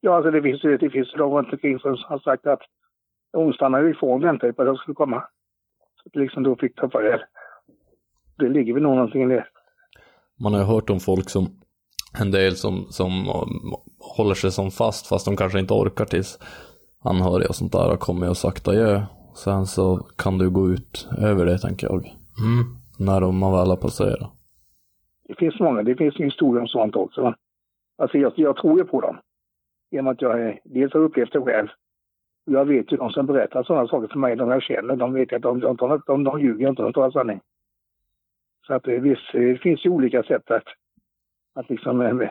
Ja, 0.00 0.16
alltså 0.16 0.30
det 0.30 0.42
finns 0.42 0.64
ju 0.64 0.76
det 0.76 0.90
finns 0.90 1.12
de 1.12 1.32
runt 1.32 1.52
omkring 1.52 1.78
som 1.78 1.96
har 2.08 2.18
sagt 2.18 2.46
att 2.46 2.60
hon 3.32 3.52
stannade 3.52 3.90
ifrån 3.90 4.20
väntade 4.20 4.52
på 4.52 4.62
att 4.62 4.68
jag 4.68 4.78
skulle 4.78 4.94
komma. 4.94 5.24
Så 6.02 6.02
att 6.06 6.16
liksom 6.16 6.42
då 6.42 6.56
fick 6.56 6.74
ta 6.74 6.90
farväl. 6.90 7.20
Det 8.38 8.48
ligger 8.48 8.74
väl 8.74 8.82
nog 8.82 8.94
någonting 8.94 9.22
i 9.22 9.34
det. 9.34 9.46
Man 10.40 10.52
har 10.52 10.60
ju 10.60 10.66
hört 10.66 10.90
om 10.90 11.00
folk 11.00 11.30
som, 11.30 11.46
en 12.20 12.30
del 12.30 12.56
som, 12.56 12.86
som 12.90 13.28
um, 13.28 13.74
håller 13.98 14.34
sig 14.34 14.52
som 14.52 14.70
fast 14.70 15.06
fast 15.06 15.24
de 15.24 15.36
kanske 15.36 15.58
inte 15.58 15.74
orkar 15.74 16.04
tills 16.04 16.38
anhöriga 17.04 17.48
och 17.48 17.56
sånt 17.56 17.72
där 17.72 17.88
har 17.88 17.96
kommit 17.96 18.30
och 18.30 18.36
sagt 18.36 18.68
adjö. 18.68 19.02
Sen 19.34 19.66
så 19.66 19.96
kan 20.16 20.38
du 20.38 20.50
gå 20.50 20.68
ut 20.68 21.08
över 21.18 21.46
det 21.46 21.58
tänker 21.58 21.86
jag. 21.86 22.16
Mm. 22.40 22.79
När 23.00 23.20
de 23.20 23.42
av 23.42 23.52
väl 23.52 23.70
har 23.70 23.76
passerat. 23.76 24.32
Det 25.28 25.34
finns 25.34 25.60
många, 25.60 25.82
det 25.82 25.96
finns 25.96 26.20
ju 26.20 26.24
historier 26.24 26.60
om 26.60 26.68
sånt 26.68 26.96
också. 26.96 27.22
Va? 27.22 27.34
Alltså 27.98 28.18
jag, 28.18 28.32
jag 28.36 28.56
tror 28.56 28.78
ju 28.78 28.84
på 28.84 29.00
dem. 29.00 29.18
Genom 29.90 30.12
att 30.12 30.22
jag 30.22 30.60
dels 30.64 30.92
har 30.92 31.00
upplevt 31.00 31.32
det 31.32 31.40
själv. 31.40 31.68
Jag 32.44 32.64
vet 32.64 32.92
ju 32.92 32.96
de 32.96 33.10
som 33.10 33.26
berättar 33.26 33.62
sådana 33.62 33.88
saker 33.88 34.08
för 34.08 34.18
mig, 34.18 34.36
de 34.36 34.50
jag 34.50 34.62
känner, 34.62 34.96
de 34.96 35.12
vet 35.12 35.32
att 35.32 35.42
de, 35.42 35.60
de, 35.60 35.76
de, 35.76 36.02
de, 36.06 36.24
de 36.24 36.40
ljuger 36.40 36.68
inte, 36.68 36.82
de 36.82 36.92
talar 36.92 37.10
sanning. 37.10 37.40
Så 38.66 38.74
att 38.74 38.88
eh, 38.88 39.00
visst, 39.00 39.34
eh, 39.34 39.40
det 39.40 39.58
finns 39.58 39.86
ju 39.86 39.90
olika 39.90 40.22
sätt 40.22 40.50
att, 40.50 40.66
att 41.54 41.70
liksom 41.70 42.00
eh, 42.00 42.30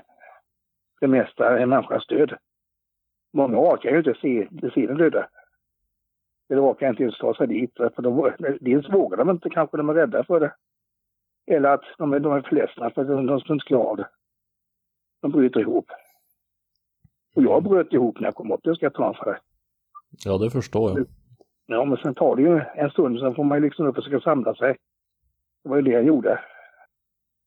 bemästra 1.02 1.60
en 1.60 1.70
människas 1.70 2.08
död. 2.08 2.34
Många 3.34 3.58
orkar 3.58 3.92
ju 3.92 3.98
inte 3.98 4.14
se, 4.22 4.48
se 4.74 4.88
den 4.88 4.98
döda. 4.98 5.28
Eller 6.50 6.72
orkar 6.72 6.90
inte 6.90 7.04
ens 7.04 7.18
ta 7.18 7.34
sig 7.34 7.48
dit. 7.48 7.72
För 7.76 8.02
de, 8.02 8.32
dels 8.62 8.90
vågar 8.90 9.18
de 9.18 9.30
inte, 9.30 9.50
kanske 9.50 9.78
de 9.78 9.90
är 9.90 9.94
rädda 9.94 10.24
för 10.24 10.40
det. 10.40 10.54
Eller 11.48 11.70
att 11.70 11.84
de 11.98 12.14
är, 12.14 12.20
de 12.20 12.34
är 12.34 12.42
för 12.42 12.56
ledsna 12.56 12.90
för 12.90 13.02
att 13.02 13.08
de, 13.08 13.26
de 13.26 13.42
inte 13.50 13.66
klarar 13.66 13.86
av 13.86 13.98
det. 13.98 14.08
De 15.22 15.32
bryter 15.32 15.60
ihop. 15.60 15.92
Och 17.36 17.44
jag 17.44 17.64
bröt 17.64 17.94
ihop 17.94 18.20
när 18.20 18.28
jag 18.28 18.36
kom 18.36 18.52
upp, 18.52 18.60
det 18.64 18.76
ska 18.76 18.86
jag 18.86 18.94
ta 18.94 19.14
för 19.14 19.26
det. 19.26 19.40
Ja, 20.26 20.38
det 20.38 20.50
förstår 20.50 20.90
jag. 20.90 21.08
Ja, 21.66 21.86
men 21.86 21.98
sen 21.98 22.16
tar 22.16 22.36
det 22.36 22.42
ju 22.42 22.62
en 22.76 22.90
stund, 22.90 23.20
sen 23.20 23.36
får 23.36 23.44
man 23.44 23.58
ju 23.58 23.64
liksom 23.64 23.86
upp 23.86 23.98
och 23.98 24.04
försöka 24.04 24.24
samla 24.24 24.56
sig. 24.56 24.78
Det 25.64 25.70
var 25.70 25.76
ju 25.76 25.82
det 25.82 25.92
jag 25.92 26.04
gjorde. 26.04 26.40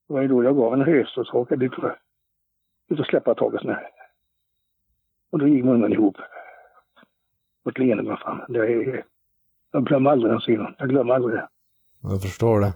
Det 0.09 0.15
var 0.15 0.23
ju 0.23 0.29
då 0.29 0.45
jag 0.45 0.57
gav 0.57 0.73
en 0.73 0.81
höst 0.83 1.19
och 1.19 1.27
så 1.27 1.47
ut 1.51 1.79
och, 1.79 1.91
ut 2.89 3.01
och 3.01 3.07
släppa 3.07 3.35
taget 3.35 3.63
nu. 3.63 3.77
Och 5.31 5.39
då 5.39 5.49
gick 5.49 5.65
munnen 5.65 5.93
ihop. 5.93 6.17
Ett 7.69 7.79
leende, 7.79 8.03
vad 8.03 8.21
fan. 8.21 8.45
Det 8.49 8.59
är, 8.59 9.05
jag 9.73 9.87
glömmer 9.87 10.11
aldrig 10.11 10.33
den 10.33 10.41
synen. 10.41 10.75
Jag 10.79 10.89
glömmer 10.89 11.15
aldrig 11.15 11.35
det. 11.35 11.49
Jag 12.03 12.23
förstår 12.23 12.61
det. 12.61 12.75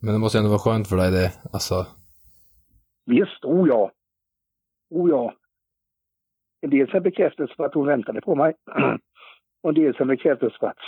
Men 0.00 0.12
det 0.14 0.18
måste 0.20 0.38
ändå 0.38 0.50
vara 0.50 0.58
skönt 0.58 0.88
för 0.88 0.96
dig 0.96 1.10
det, 1.10 1.32
alltså. 1.52 1.86
Visst, 3.06 3.44
o 3.44 3.66
ja. 3.66 3.90
O 4.90 5.08
ja. 5.08 5.34
Dels 6.68 6.94
en 6.94 7.02
bekräftelse 7.02 7.54
på 7.56 7.64
att 7.64 7.74
hon 7.74 7.86
väntade 7.86 8.20
på 8.20 8.34
mig. 8.34 8.54
Och 9.62 9.74
dels 9.74 10.00
en 10.00 10.08
bekräftelse 10.08 10.58
på 10.58 10.66
att 10.66 10.78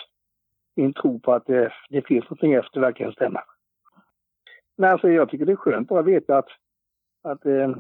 min 0.76 0.92
tro 0.92 1.21
på 1.21 1.33
att 1.33 1.47
det, 1.47 1.73
det 1.90 2.07
finns 2.07 2.25
någonting 2.25 2.52
efter 2.52 2.80
verkligen 2.80 3.12
stämmer. 3.12 3.42
Men 4.76 4.90
alltså 4.90 5.09
jag 5.09 5.30
tycker 5.30 5.47
det 5.47 5.52
är 5.52 5.57
skönt 5.57 5.88
bara 5.88 6.00
att 6.00 6.07
veta 6.07 6.38
att, 6.38 6.49
att 7.23 7.47
eh, 7.47 7.76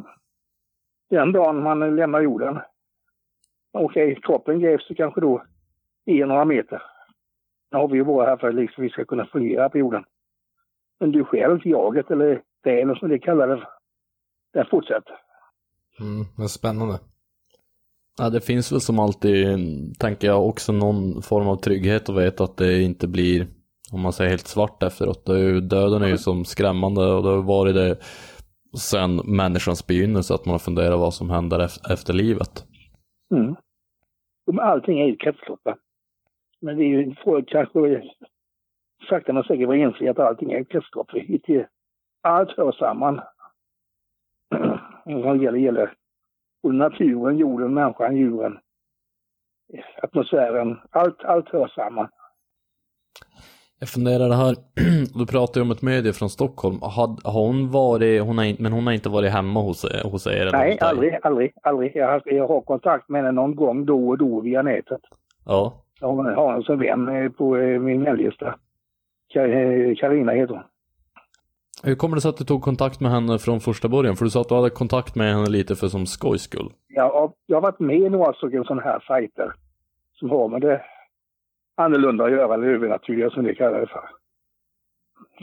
den 1.10 1.32
dagen 1.32 1.62
man 1.62 1.96
lämnar 1.96 2.20
jorden, 2.20 2.58
okej, 3.72 4.20
kroppen 4.22 4.60
grävs 4.60 4.88
kanske 4.96 5.20
då 5.20 5.42
i 6.06 6.20
några 6.20 6.44
meter. 6.44 6.82
Nu 7.72 7.78
har 7.78 7.88
vi 7.88 7.96
ju 7.96 8.04
bara 8.04 8.26
här 8.26 8.36
för 8.36 8.48
att 8.48 8.54
liksom 8.54 8.84
vi 8.84 8.90
ska 8.90 9.04
kunna 9.04 9.26
fungera 9.26 9.68
på 9.68 9.78
jorden. 9.78 10.04
Men 11.00 11.12
du 11.12 11.24
själv, 11.24 11.60
jaget 11.64 12.10
eller 12.10 12.42
själen 12.64 12.96
som 12.96 13.08
det 13.08 13.18
kallar 13.18 13.48
det, 13.48 13.68
den 14.52 14.66
fortsätter. 14.70 15.14
Mm, 16.00 16.26
men 16.36 16.48
spännande. 16.48 16.98
Ja, 18.18 18.30
det 18.30 18.40
finns 18.40 18.72
väl 18.72 18.80
som 18.80 18.98
alltid, 18.98 19.46
tänker 19.98 20.28
jag, 20.28 20.46
också 20.48 20.72
någon 20.72 21.22
form 21.22 21.48
av 21.48 21.56
trygghet 21.56 22.08
att 22.08 22.16
veta 22.16 22.44
att 22.44 22.56
det 22.56 22.82
inte 22.82 23.08
blir, 23.08 23.46
om 23.92 24.00
man 24.00 24.12
säger 24.12 24.30
helt 24.30 24.46
svart 24.46 24.82
efteråt. 24.82 25.26
Det 25.26 25.32
är 25.32 25.38
ju, 25.38 25.60
döden 25.60 26.02
är 26.02 26.08
ju 26.08 26.18
som 26.18 26.44
skrämmande 26.44 27.12
och 27.12 27.22
det 27.22 27.28
har 27.28 27.42
varit 27.42 27.74
det 27.74 27.98
sen 28.78 29.16
människans 29.16 29.86
begynnelse, 29.86 30.34
att 30.34 30.44
man 30.46 30.52
har 30.52 30.58
funderat 30.58 31.00
vad 31.00 31.14
som 31.14 31.30
händer 31.30 31.58
ef- 31.58 31.92
efter 31.92 32.12
livet. 32.12 32.64
Mm. 33.30 33.56
Allting 34.60 35.00
är 35.00 35.06
ju 35.06 35.16
kretslopp. 35.16 35.60
va. 35.64 35.76
Men 36.60 36.76
det 36.76 36.84
är 36.84 36.86
ju 36.86 37.14
folk 37.24 37.48
kanske 37.48 38.02
sakta 39.08 39.32
men 39.32 39.42
säkert 39.42 39.68
var 39.68 39.74
inse 39.74 40.10
att 40.10 40.18
allting 40.18 40.52
är 40.52 40.60
ett 40.60 40.68
kretslopp. 40.68 41.10
Allt 42.22 42.56
hör 42.56 42.72
samman. 42.72 43.20
Vad 45.04 45.42
gäller, 45.42 45.58
gäller 45.58 45.94
både 46.62 46.76
naturen, 46.76 47.38
jorden, 47.38 47.74
människan, 47.74 48.16
djuren, 48.16 48.58
atmosfären. 50.02 50.80
Allt, 50.90 51.24
allt 51.24 51.48
hör 51.48 51.68
samman. 51.68 52.08
Jag 53.80 53.88
funderar 53.88 54.30
här, 54.30 54.54
du 55.18 55.26
pratar 55.26 55.60
ju 55.60 55.62
om 55.62 55.70
ett 55.70 55.82
medie 55.82 56.12
från 56.12 56.30
Stockholm. 56.30 56.78
Har, 56.82 57.30
har 57.30 57.46
hon 57.46 57.70
varit, 57.70 58.22
hon 58.22 58.38
har, 58.38 58.62
men 58.62 58.72
hon 58.72 58.86
har 58.86 58.94
inte 58.94 59.08
varit 59.08 59.32
hemma 59.32 59.60
hos, 59.60 60.02
hos 60.04 60.26
er? 60.26 60.50
Nej, 60.52 60.78
aldrig, 60.80 61.18
aldrig, 61.22 61.52
aldrig. 61.62 61.96
Jag 61.96 62.08
har, 62.08 62.22
jag 62.24 62.48
har 62.48 62.60
kontakt 62.60 63.08
med 63.08 63.20
henne 63.20 63.32
någon 63.32 63.56
gång 63.56 63.84
då 63.84 64.08
och 64.08 64.18
då 64.18 64.40
via 64.40 64.62
nätet. 64.62 65.00
Ja. 65.46 65.74
Jag 66.00 66.08
har 66.08 66.24
henne 66.24 66.62
som 66.62 66.78
vän 66.78 67.08
eh, 67.08 67.30
på 67.30 67.56
eh, 67.56 67.80
min 67.80 68.04
vänlista. 68.04 68.54
Karina 70.00 70.32
heter 70.32 70.54
hon. 70.54 70.62
Hur 71.82 71.94
kommer 71.94 72.14
det 72.14 72.20
sig 72.20 72.28
att 72.28 72.36
du 72.36 72.44
tog 72.44 72.62
kontakt 72.62 73.00
med 73.00 73.10
henne 73.10 73.38
från 73.38 73.60
första 73.60 73.88
början? 73.88 74.16
För 74.16 74.24
du 74.24 74.30
sa 74.30 74.40
att 74.40 74.48
du 74.48 74.54
hade 74.54 74.70
kontakt 74.70 75.14
med 75.14 75.34
henne 75.34 75.50
lite 75.50 75.76
för 75.76 75.88
som 75.88 76.06
skojs 76.06 76.42
skull. 76.42 76.72
Jag 76.88 77.10
har, 77.10 77.32
jag 77.46 77.56
har 77.56 77.62
varit 77.62 77.80
med 77.80 77.96
i 77.96 78.08
några 78.08 78.32
stycken 78.32 78.64
sådana 78.64 78.82
här 78.82 79.00
sajter 79.06 79.52
som 80.18 80.30
har 80.30 80.48
med 80.48 80.60
det 80.60 80.80
annorlunda 81.78 82.24
att 82.24 82.30
göra, 82.30 82.54
eller 82.54 82.68
övernaturliga 82.68 83.30
som 83.30 83.44
det 83.44 83.54
kallar 83.54 83.80
det 83.80 83.86
för. 83.86 84.08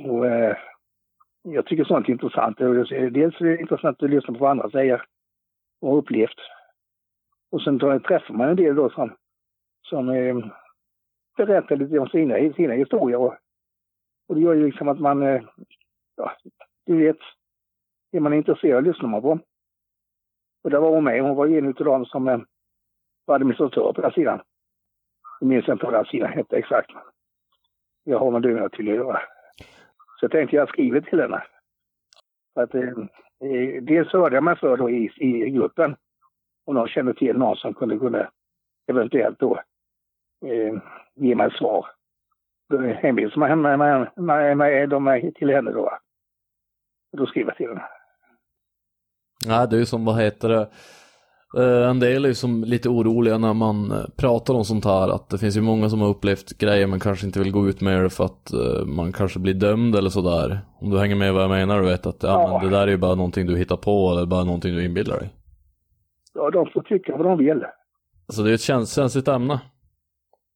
Och, 0.09 0.25
eh, 0.27 0.57
jag 1.41 1.65
tycker 1.65 1.83
sånt 1.83 2.07
är 2.07 2.11
intressant. 2.11 2.57
Dels 2.57 2.91
är 2.91 3.45
det 3.45 3.57
intressant 3.61 4.03
att 4.03 4.09
lyssna 4.09 4.33
på 4.33 4.39
vad 4.39 4.51
andra 4.51 4.69
säger 4.69 5.05
och 5.81 5.89
har 5.89 5.97
upplevt. 5.97 6.39
Och 7.51 7.61
sen 7.61 7.79
träffar 7.79 8.33
man 8.33 8.49
en 8.49 8.55
del 8.55 8.75
då 8.75 8.89
som, 8.89 9.15
som 9.81 10.09
eh, 10.09 10.35
berättar 11.37 11.75
lite 11.75 11.99
om 11.99 12.07
sina, 12.07 12.53
sina 12.53 12.73
historier. 12.73 13.19
Och, 13.19 13.35
och 14.27 14.35
det 14.35 14.41
gör 14.41 14.53
ju 14.53 14.65
liksom 14.65 14.87
att 14.87 14.99
man, 14.99 15.23
eh, 15.23 15.43
ja, 16.15 16.31
du 16.85 16.97
vet, 16.97 17.17
är 18.11 18.19
man 18.19 18.33
intresserad 18.33 18.83
lyssnar 18.83 19.09
man 19.09 19.21
på. 19.21 19.39
Och 20.63 20.69
där 20.69 20.79
var 20.79 20.89
hon 20.89 21.03
med. 21.03 21.21
Hon 21.21 21.35
var 21.35 21.47
en 21.47 21.67
av 21.67 21.73
dem 21.73 22.05
som 22.05 22.27
eh, 22.27 22.39
var 23.25 23.35
administratör 23.35 23.93
på 23.93 24.01
den 24.01 24.03
här 24.03 24.11
sidan. 24.11 24.41
Jag 25.39 25.47
minns 25.47 25.69
inte 25.69 25.85
vad 25.85 25.93
den 25.93 26.05
sidan 26.05 26.33
hette 26.33 26.57
exakt. 26.57 26.91
Jag 28.03 28.19
har 28.19 28.31
med 28.31 28.41
det 28.41 28.69
till 28.69 28.89
att 28.89 28.95
göra. 28.95 29.21
Så 30.19 30.23
jag 30.25 30.31
tänkte 30.31 30.55
jag 30.55 30.69
skriver 30.69 31.01
till 31.01 31.19
henne. 31.19 31.43
För 32.53 32.63
att, 32.63 32.75
eh, 32.75 32.89
eh 33.49 33.83
dels 33.83 34.13
hörde 34.13 34.35
jag 34.35 34.43
mig 34.43 34.55
för 34.55 34.77
då 34.77 34.89
i, 34.89 35.11
i 35.17 35.49
gruppen. 35.49 35.95
Om 36.65 36.75
någon 36.75 36.87
kände 36.87 37.13
till 37.13 37.37
någon 37.37 37.55
som 37.55 37.73
kunde, 37.73 37.97
kunde 37.97 38.29
eventuellt 38.87 39.39
då 39.39 39.59
eh, 40.45 40.81
ge 41.15 41.35
mig 41.35 41.47
ett 41.47 41.53
svar. 41.53 41.87
Då 42.69 42.77
hänvisade 42.77 43.39
man 43.39 43.49
henne 43.49 43.77
med, 43.77 44.11
med, 44.15 44.57
med, 44.57 45.01
med, 45.01 45.35
till 45.35 45.49
henne 45.49 45.71
då. 45.71 45.97
Då 47.17 47.25
skrev 47.25 47.47
jag 47.47 47.57
till 47.57 47.67
henne. 47.67 47.87
Nej, 49.47 49.67
det 49.69 49.75
är 49.75 49.79
ju 49.79 49.85
som, 49.85 50.05
vad 50.05 50.21
heter 50.21 50.49
det? 50.49 50.67
Eh, 51.57 51.89
En 51.89 51.99
del 51.99 52.25
är 52.25 52.29
ju 52.29 52.35
som 52.35 52.63
lite 52.63 52.89
oroliga 52.89 53.37
när 53.37 53.53
man 53.53 53.91
eh, 53.91 53.97
pratar 54.17 54.53
om 54.53 54.63
sånt 54.65 54.85
här, 54.85 55.15
att 55.15 55.29
det 55.29 55.37
finns 55.37 55.57
ju 55.57 55.61
många 55.61 55.89
som 55.89 56.01
har 56.01 56.07
upplevt 56.09 56.57
grejer 56.57 56.87
men 56.87 56.99
kanske 56.99 57.25
inte 57.25 57.39
vill 57.39 57.51
gå 57.51 57.67
ut 57.67 57.81
med 57.81 58.03
det 58.03 58.09
för 58.09 58.23
att 58.23 58.53
eh, 58.53 58.85
man 58.85 59.11
kanske 59.13 59.39
blir 59.39 59.53
dömd 59.53 59.95
eller 59.95 60.09
sådär. 60.09 60.59
Om 60.79 60.89
du 60.89 60.97
hänger 60.99 61.15
med 61.15 61.33
vad 61.33 61.43
jag 61.43 61.49
menar, 61.49 61.79
du 61.81 61.85
vet 61.85 62.05
att 62.05 62.23
ja, 62.23 62.29
Ja. 62.41 62.59
men 62.61 62.69
det 62.71 62.77
där 62.77 62.87
är 62.87 62.91
ju 62.91 62.97
bara 62.97 63.15
någonting 63.15 63.45
du 63.47 63.57
hittar 63.57 63.77
på 63.77 64.11
eller 64.11 64.25
bara 64.25 64.43
någonting 64.43 64.75
du 64.75 64.85
inbillar 64.85 65.19
dig. 65.19 65.29
Ja, 66.33 66.49
de 66.49 66.65
får 66.73 66.81
tycka 66.81 67.17
vad 67.17 67.25
de 67.25 67.37
vill. 67.37 67.63
Alltså 68.27 68.43
det 68.43 68.49
är 68.49 68.53
ett 68.53 68.61
käns- 68.61 68.95
känsligt 68.95 69.27
ämne. 69.27 69.61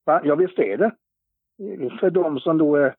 Va? 0.06 0.22
Ja, 0.24 0.36
visst 0.36 0.60
är 0.60 0.78
det. 0.78 0.92
För 2.00 2.10
de 2.10 2.40
som 2.40 2.58
då 2.58 2.76
är... 2.76 2.96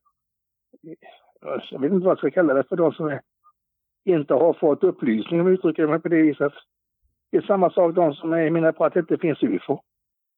Jag 1.70 1.80
vet 1.80 1.92
inte 1.92 2.04
vad 2.04 2.10
jag 2.10 2.18
ska 2.18 2.30
kalla 2.30 2.54
det. 2.54 2.64
För 2.68 2.76
de 2.76 2.92
som 2.92 3.06
är, 3.06 3.20
inte 4.04 4.34
har 4.34 4.52
fått 4.52 4.84
upplysning, 4.84 5.40
om 5.40 5.46
jag 5.46 5.54
uttrycker 5.54 5.86
mig 5.86 6.00
på 6.00 6.08
det 6.08 6.22
viset. 6.22 6.52
Det 7.30 7.36
är 7.36 7.42
samma 7.42 7.70
sak 7.70 7.94
de 7.94 8.14
som 8.14 8.32
är, 8.32 8.50
menar 8.50 8.72
på 8.72 8.84
att 8.84 8.94
det 8.94 9.00
inte 9.00 9.18
finns 9.18 9.42
UFO. 9.42 9.80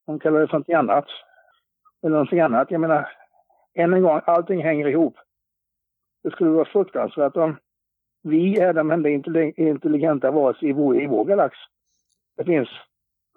De 0.07 0.19
kallar 0.19 0.41
det 0.41 0.47
för 0.47 0.53
någonting 0.53 0.75
annat. 0.75 1.07
Eller 2.03 2.13
någonting 2.13 2.41
annat. 2.41 2.71
Jag 2.71 2.81
menar, 2.81 3.09
än 3.75 3.93
en 3.93 4.03
gång, 4.03 4.21
allting 4.25 4.63
hänger 4.63 4.89
ihop. 4.89 5.17
Det 6.23 6.31
skulle 6.31 6.51
vara 6.51 6.65
fruktansvärt 6.65 7.37
om 7.37 7.57
vi 8.23 8.59
är 8.61 8.73
de 8.73 8.91
enda 8.91 9.09
intelligenta 9.57 10.31
varelser 10.31 10.67
i 10.67 10.73
vår, 10.73 11.03
i 11.03 11.07
vår 11.07 11.25
galax. 11.25 11.57
Det 12.37 12.45
finns 12.45 12.69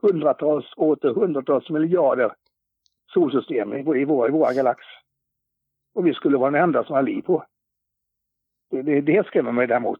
hundratals, 0.01 0.73
åter 0.77 1.13
hundratals 1.13 1.69
miljarder 1.69 2.35
solsystem 3.13 3.73
i, 3.73 3.83
vår- 3.83 3.97
i, 3.97 4.05
vår, 4.05 4.27
i 4.27 4.31
våra 4.31 4.53
galax. 4.53 4.79
Och 5.95 6.07
vi 6.07 6.13
skulle 6.13 6.37
vara 6.37 6.51
den 6.51 6.63
enda 6.63 6.83
som 6.83 6.95
har 6.95 7.03
liv 7.03 7.21
på. 7.21 7.45
Det, 8.71 8.81
det, 8.81 9.01
det 9.01 9.27
skrämmer 9.27 9.51
mig 9.51 9.67
däremot. 9.67 9.99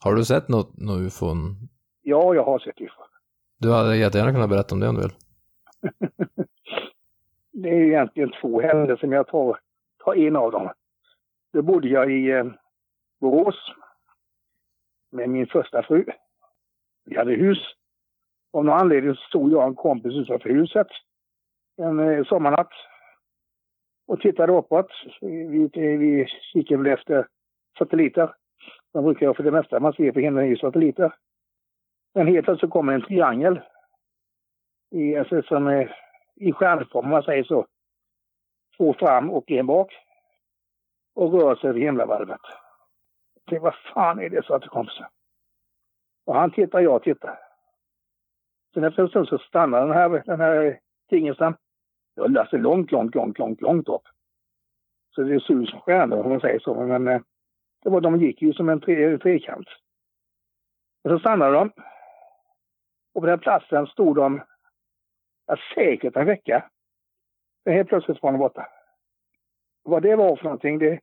Har 0.00 0.14
du 0.14 0.24
sett 0.24 0.48
något, 0.48 0.78
något 0.78 1.00
ufon? 1.00 1.56
Ja, 2.08 2.34
jag 2.34 2.44
har 2.44 2.58
sett 2.58 2.80
UFO. 2.80 3.02
Du 3.58 3.72
hade 3.72 3.96
jättegärna 3.96 4.32
kunnat 4.32 4.50
berätta 4.50 4.74
om 4.74 4.80
det 4.80 4.88
om 4.88 4.94
du 4.94 5.00
vill. 5.00 5.10
Det 7.52 7.68
är 7.68 7.80
egentligen 7.80 8.32
två 8.40 8.60
händelser, 8.60 9.06
men 9.06 9.16
jag 9.16 9.26
tar, 9.26 9.60
tar 10.04 10.14
en 10.14 10.36
av 10.36 10.52
dem. 10.52 10.70
Då 11.52 11.62
bodde 11.62 11.88
jag 11.88 12.12
i 12.12 12.30
eh, 12.30 12.46
Borås 13.20 13.72
med 15.10 15.28
min 15.30 15.46
första 15.46 15.82
fru. 15.82 16.04
Vi 17.04 17.16
hade 17.16 17.32
hus. 17.32 17.58
Av 18.52 18.64
någon 18.64 18.80
anledning 18.80 19.14
så 19.14 19.20
stod 19.20 19.52
jag 19.52 19.58
och 19.58 19.66
en 19.66 19.74
kompis 19.74 20.12
utanför 20.12 20.48
huset 20.50 20.88
en 21.76 21.98
eh, 21.98 22.24
sommarnatt 22.24 22.72
och 24.06 24.20
tittade 24.20 24.52
uppåt. 24.52 24.90
Vi, 25.20 25.70
vi 25.74 26.26
kikade 26.52 26.82
väl 26.82 26.92
efter 26.92 27.26
satelliter. 27.78 28.34
Man 28.94 29.04
brukar 29.04 29.26
göra 29.26 29.34
för 29.34 29.42
det 29.42 29.50
mesta 29.50 29.80
man 29.80 29.92
ser 29.92 30.12
på 30.12 30.20
himlen 30.20 30.44
är 30.44 30.48
ju 30.48 30.56
satelliter. 30.56 31.12
Men 32.18 32.26
helt 32.26 32.44
plötsligt 32.44 32.70
kommer 32.70 32.92
en 32.92 33.02
triangel 33.02 33.60
i, 34.90 35.16
alltså, 35.16 35.42
som 35.42 35.66
är 35.66 35.96
i 36.36 36.52
stjärnform 36.52 37.04
om 37.04 37.10
man 37.10 37.22
säger 37.22 37.44
så. 37.44 37.66
Två 38.76 38.94
fram 38.94 39.30
och 39.30 39.50
en 39.50 39.66
bak. 39.66 39.92
Och 41.14 41.32
rör 41.32 41.56
sig 41.56 41.70
över 41.70 41.80
himlavalvet. 41.80 42.40
Jag 43.34 43.44
tänkte, 43.44 43.64
vad 43.64 43.74
fan 43.94 44.20
är 44.20 44.30
det 44.30 44.46
så 44.46 44.54
att 44.54 44.62
det 44.62 44.68
kommer 44.68 44.90
så? 44.90 45.06
Och 46.26 46.34
han 46.34 46.50
tittar, 46.50 46.80
jag 46.80 47.02
tittar. 47.02 47.38
Sen 48.74 48.84
efter 48.84 49.02
en 49.02 49.08
stund 49.08 49.28
så 49.28 49.38
stannar 49.38 49.86
den 49.86 49.96
här, 49.96 50.22
den 50.26 50.40
här 50.40 50.80
tingelsen. 51.08 51.56
Jag 52.14 52.30
läste 52.30 52.56
långt, 52.56 52.92
långt, 52.92 53.14
långt, 53.14 53.38
långt, 53.38 53.60
långt 53.60 53.88
upp. 53.88 54.08
Så 55.14 55.22
det 55.22 55.40
såg 55.40 55.62
ut 55.62 55.70
som 55.70 55.80
stjärnor 55.80 56.24
om 56.24 56.30
man 56.30 56.40
säger 56.40 56.58
så. 56.58 56.74
Men 56.84 57.04
det 57.82 57.90
var, 57.90 58.00
de 58.00 58.16
gick 58.20 58.42
ju 58.42 58.52
som 58.52 58.68
en 58.68 58.80
tre, 58.80 59.18
trekant. 59.18 59.68
Och 61.04 61.10
så 61.10 61.18
stannade 61.18 61.52
de. 61.52 61.72
Och 63.18 63.22
på 63.22 63.26
den 63.26 63.38
platsen 63.38 63.86
stod 63.86 64.16
de 64.16 64.40
ja, 65.46 65.56
säkert 65.74 66.16
en 66.16 66.26
vecka. 66.26 66.70
Men 67.64 67.74
helt 67.74 67.88
plötsligt 67.88 68.22
var 68.22 68.32
de 68.32 68.38
borta. 68.38 68.68
Vad 69.82 70.02
det 70.02 70.16
var 70.16 70.36
för 70.36 70.44
någonting, 70.44 70.78
det, 70.78 71.00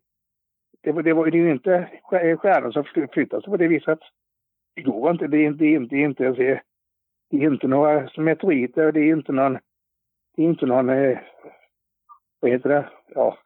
det, 0.82 0.92
var, 0.92 1.04
det 1.04 1.14
var 1.14 1.28
ju 1.28 1.52
inte 1.52 1.90
stjärnor 2.12 2.72
som 2.72 2.84
flyttade 2.84 3.42
sig 3.42 3.52
på 3.52 3.58
det 3.58 3.68
viset. 3.68 4.00
Det 4.76 4.82
går 4.82 5.12
inte. 5.12 5.28
Det 5.28 5.38
är 5.38 5.46
inte, 5.48 5.64
det 5.64 5.66
är 5.66 5.76
inte, 5.76 5.96
det 5.96 6.02
är 6.02 6.06
inte, 6.06 6.24
det 6.32 6.52
är, 6.52 6.62
det 7.30 7.38
är 7.38 7.52
inte 7.52 7.68
några 7.68 8.10
meteoriter, 8.18 8.92
det 8.92 9.00
är 9.00 9.16
inte 9.16 9.32
någon, 9.32 9.54
det 10.36 10.42
är 10.42 10.46
inte 10.46 10.66
någon, 10.66 10.90
eh, 10.90 11.20
vad 12.40 12.52
heter 12.52 12.70
det, 12.70 12.90
ja, 13.08 13.38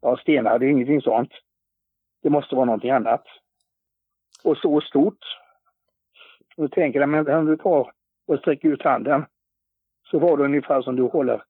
ja 0.00 0.16
stenar, 0.16 0.58
det 0.58 0.66
är 0.66 0.70
ingenting 0.70 1.00
sånt. 1.00 1.32
Det 2.22 2.30
måste 2.30 2.54
vara 2.54 2.64
någonting 2.64 2.90
annat. 2.90 3.24
Och 4.44 4.56
så 4.56 4.80
stort. 4.80 5.41
Och 6.56 6.62
då 6.62 6.68
tänker 6.68 7.00
jag, 7.00 7.08
men 7.08 7.28
om 7.28 7.46
du 7.46 7.56
tar 7.56 7.92
och 8.26 8.38
sträcker 8.38 8.68
ut 8.68 8.82
handen 8.82 9.24
så 10.10 10.18
var 10.18 10.36
det 10.36 10.44
ungefär 10.44 10.82
som 10.82 10.96
du 10.96 11.02
håller 11.02 11.42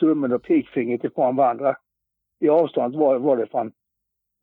tummen 0.00 0.32
och 0.32 0.42
pekfingret 0.42 1.04
ifrån 1.04 1.36
varandra. 1.36 1.76
I 2.40 2.48
avstånd 2.48 2.96
var, 2.96 3.18
var 3.18 3.36
det 3.36 3.46
från, 3.46 3.72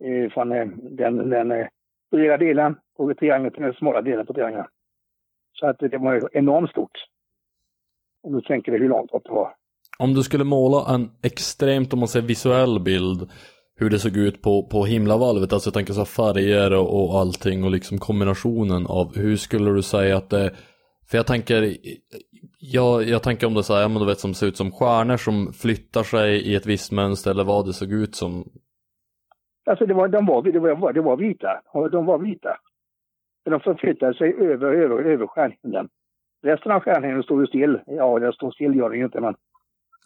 eh, 0.03 0.31
från 0.33 0.51
eh, 0.51 0.67
den, 0.67 1.29
den 1.29 1.51
eh, 1.51 1.67
breda 2.11 2.37
delen 2.37 2.75
på 2.97 3.13
triangeln 3.13 3.53
till 3.53 3.63
den 3.63 3.73
smala 3.73 4.01
delen 4.01 4.25
på 4.25 4.33
triangeln. 4.33 4.65
Så 5.59 5.67
att 5.67 5.79
det 5.79 5.97
var 5.97 6.29
enormt 6.37 6.69
stort. 6.69 7.05
Om 8.23 8.33
du 8.33 8.41
tänker 8.41 8.71
dig 8.71 8.81
hur 8.81 8.89
långt 8.89 9.11
det 9.11 9.29
var. 9.29 9.53
Om 9.99 10.13
du 10.13 10.23
skulle 10.23 10.43
måla 10.43 10.95
en 10.95 11.09
extremt, 11.23 11.93
om 11.93 11.99
man 11.99 12.07
säger 12.07 12.27
visuell 12.27 12.79
bild, 12.79 13.31
hur 13.79 13.89
det 13.89 13.99
såg 13.99 14.17
ut 14.17 14.41
på, 14.41 14.67
på 14.71 14.85
himlavalvet, 14.85 15.53
alltså 15.53 15.67
jag 15.67 15.73
tänker 15.73 15.93
så 15.93 16.05
färger 16.05 16.73
och, 16.73 17.03
och 17.03 17.19
allting 17.19 17.63
och 17.63 17.71
liksom 17.71 17.97
kombinationen 17.97 18.87
av, 18.87 19.15
hur 19.15 19.35
skulle 19.35 19.71
du 19.71 19.81
säga 19.81 20.17
att 20.17 20.29
det, 20.29 20.51
för 21.09 21.17
jag 21.17 21.27
tänker, 21.27 21.77
jag, 22.59 23.03
jag 23.03 23.23
tänker 23.23 23.47
om 23.47 23.53
det 23.53 23.63
så 23.63 23.73
här, 23.73 23.81
ja 23.81 23.87
men 23.87 23.99
du 23.99 24.05
vet 24.05 24.19
som 24.19 24.33
ser 24.33 24.47
ut 24.47 24.57
som 24.57 24.71
stjärnor 24.71 25.17
som 25.17 25.53
flyttar 25.53 26.03
sig 26.03 26.41
i 26.41 26.55
ett 26.55 26.65
visst 26.65 26.91
mönster 26.91 27.31
eller 27.31 27.43
vad 27.43 27.65
det 27.65 27.73
såg 27.73 27.91
ut 27.91 28.15
som. 28.15 28.43
Alltså 29.65 29.85
det 29.85 29.93
var, 29.93 30.07
de 30.07 30.25
var, 30.25 30.41
det 30.41 30.59
var, 30.59 30.93
det 30.93 31.01
var 31.01 31.17
vita. 31.17 31.61
De 31.91 32.05
var 32.05 32.17
vita. 32.17 32.57
De 33.45 33.59
förflyttade 33.59 34.13
sig 34.13 34.33
över, 34.33 34.73
över, 34.73 35.03
över 35.03 35.27
stjärnhimlen. 35.27 35.89
Resten 36.43 36.71
av 36.71 36.79
stjärnhimlen 36.79 37.23
stod 37.23 37.41
ju 37.41 37.47
still. 37.47 37.79
Ja, 37.85 38.19
den 38.19 38.33
står 38.33 38.51
still 38.51 38.75
gör 38.75 38.89
den 38.89 38.99
ju 38.99 39.05
inte, 39.05 39.21
men, 39.21 39.35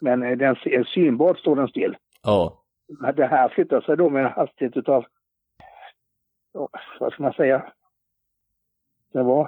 men 0.01 0.23
eh, 0.23 0.37
den, 0.37 0.55
synbart 0.85 1.39
står 1.39 1.55
den 1.55 1.67
still. 1.67 1.95
Ja. 2.23 2.60
Men 2.99 3.15
det 3.15 3.25
här 3.25 3.49
flyttar 3.49 3.81
sig 3.81 3.97
då 3.97 4.09
med 4.09 4.25
en 4.25 4.31
hastighet 4.31 4.77
utav, 4.77 5.05
vad 6.99 7.13
ska 7.13 7.23
man 7.23 7.33
säga? 7.33 7.71
Det 9.13 9.23
var, 9.23 9.41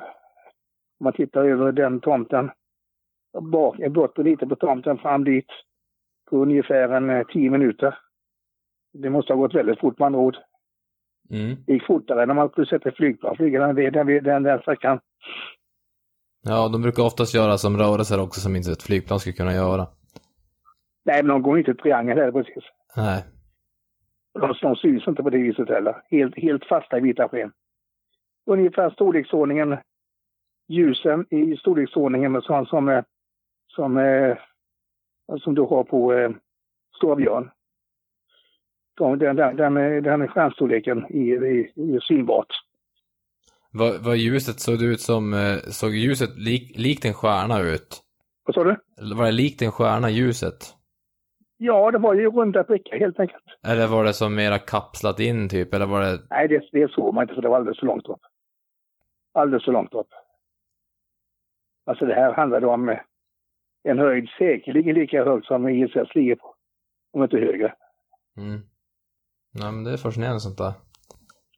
om 0.99 1.03
man 1.03 1.13
tittar 1.13 1.43
över 1.43 1.71
den 1.71 1.99
tomten, 1.99 2.51
bak, 3.41 3.77
bort 3.89 4.17
och 4.17 4.23
lite 4.23 4.47
på 4.47 4.56
tomten 4.56 4.97
fram 4.97 5.23
dit, 5.23 5.47
på 6.29 6.38
ungefär 6.38 6.89
en 6.89 7.10
eh, 7.10 7.25
tio 7.34 7.49
minuter. 7.49 7.97
Det 8.93 9.10
måste 9.10 9.34
ha 9.34 9.38
gått 9.38 9.56
väldigt 9.56 9.79
fort 9.79 9.99
med 9.99 10.06
andra 10.06 10.19
ord. 10.19 10.38
Mm. 11.29 11.56
Det 11.65 11.73
gick 11.73 11.86
fortare 11.86 12.23
om 12.23 12.36
man 12.36 12.49
skulle 12.49 12.67
sätta 12.67 12.91
flygplan, 12.91 13.36
flyga 13.36 13.67
den, 13.67 13.93
den, 13.93 14.23
den, 14.23 14.43
den 14.43 14.60
sträckan. 14.60 14.99
Ja, 16.41 16.69
de 16.69 16.82
brukar 16.82 17.03
oftast 17.03 17.36
göra 17.36 17.58
som 17.58 17.77
rörelser 17.77 18.21
också 18.21 18.41
som 18.41 18.56
inte 18.56 18.71
ett 18.71 18.84
flygplan 18.84 19.19
skulle 19.19 19.34
kunna 19.34 19.53
göra. 19.53 19.88
Nej, 21.06 21.23
men 21.23 21.27
de 21.27 21.41
går 21.41 21.60
inte 21.60 21.71
i 21.71 21.75
triangel 21.75 22.17
heller 22.17 22.32
precis. 22.32 22.63
Nej. 22.95 23.23
De, 24.33 24.53
de 24.61 24.75
syns 24.75 25.07
inte 25.07 25.23
på 25.23 25.29
det 25.29 25.37
viset 25.37 25.69
heller. 25.69 26.01
Helt, 26.11 26.35
helt 26.37 26.65
fasta 26.65 26.97
i 26.97 27.01
vita 27.01 27.29
sken. 27.29 27.51
Ungefär 28.45 28.89
storleksordningen, 28.89 29.77
ljusen 30.67 31.25
i 31.29 31.57
storleksordningen 31.57 32.41
sånt 32.41 32.69
som, 32.69 32.89
eh, 32.89 33.03
som, 33.67 33.97
eh, 33.97 34.37
som 35.39 35.55
du 35.55 35.61
har 35.61 35.83
på 35.83 36.13
eh, 36.13 36.31
Stora 36.97 37.15
Björn. 37.15 37.49
De, 38.97 39.19
den, 39.19 39.35
den, 39.35 39.55
den, 39.55 39.77
är- 39.77 40.01
den 40.01 40.21
är 40.21 40.27
stjärnstorleken 40.27 41.05
i, 41.09 41.29
i, 41.29 41.71
i 41.75 41.99
synbart. 42.01 42.47
Vad, 43.71 44.17
ljuset 44.17 44.59
såg 44.59 44.79
det 44.79 44.85
ut 44.85 45.01
som, 45.01 45.33
eh, 45.33 45.57
såg 45.57 45.95
ljuset 45.95 46.37
lik, 46.37 46.77
likt 46.77 47.05
en 47.05 47.13
stjärna 47.13 47.59
ut? 47.61 48.01
Vad 48.45 48.55
sa 48.55 48.63
du? 48.63 48.75
Var 49.15 49.25
det 49.25 49.31
likt 49.31 49.61
en 49.61 49.71
stjärna, 49.71 50.09
ljuset? 50.09 50.75
Ja, 51.65 51.91
det 51.91 51.97
var 51.97 52.13
ju 52.13 52.32
runda 52.32 52.63
prickar 52.63 52.99
helt 52.99 53.19
enkelt. 53.19 53.43
Eller 53.67 53.88
var 53.88 54.04
det 54.04 54.13
som 54.13 54.36
mera 54.36 54.60
kapslat 54.60 55.19
in 55.19 55.49
typ, 55.49 55.73
eller 55.73 55.86
var 55.86 56.02
det... 56.02 56.19
Nej, 56.30 56.47
det, 56.47 56.69
det 56.71 56.91
såg 56.91 57.13
man 57.13 57.23
inte 57.23 57.34
för 57.36 57.41
det 57.41 57.49
var 57.49 57.58
alldeles 57.58 57.80
för 57.80 57.86
långt 57.86 58.08
upp. 58.10 58.19
Alldeles 59.34 59.65
för 59.65 59.71
långt 59.71 59.93
upp. 59.93 60.08
Alltså 61.86 62.06
det 62.06 62.13
här 62.13 62.34
handlade 62.34 62.67
om 62.67 62.89
eh, 62.89 62.99
en 63.84 63.99
höjd 63.99 64.30
säkerligen 64.38 64.95
lika 64.95 65.23
hög 65.26 65.45
som 65.45 65.69
ISS 65.69 66.15
ligger 66.15 66.36
på. 66.36 66.56
Om 67.13 67.23
inte 67.23 67.38
högre. 67.38 67.73
Mm. 68.38 68.62
Nej, 69.60 69.71
men 69.71 69.84
det 69.84 69.91
är 69.91 69.97
fascinerande 69.97 70.39
sånt 70.39 70.58
där. 70.58 70.73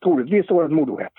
Troligtvis 0.04 0.50
var 0.50 0.64
det 0.64 0.66
ett 0.66 0.76
mordoskepp. 0.76 1.14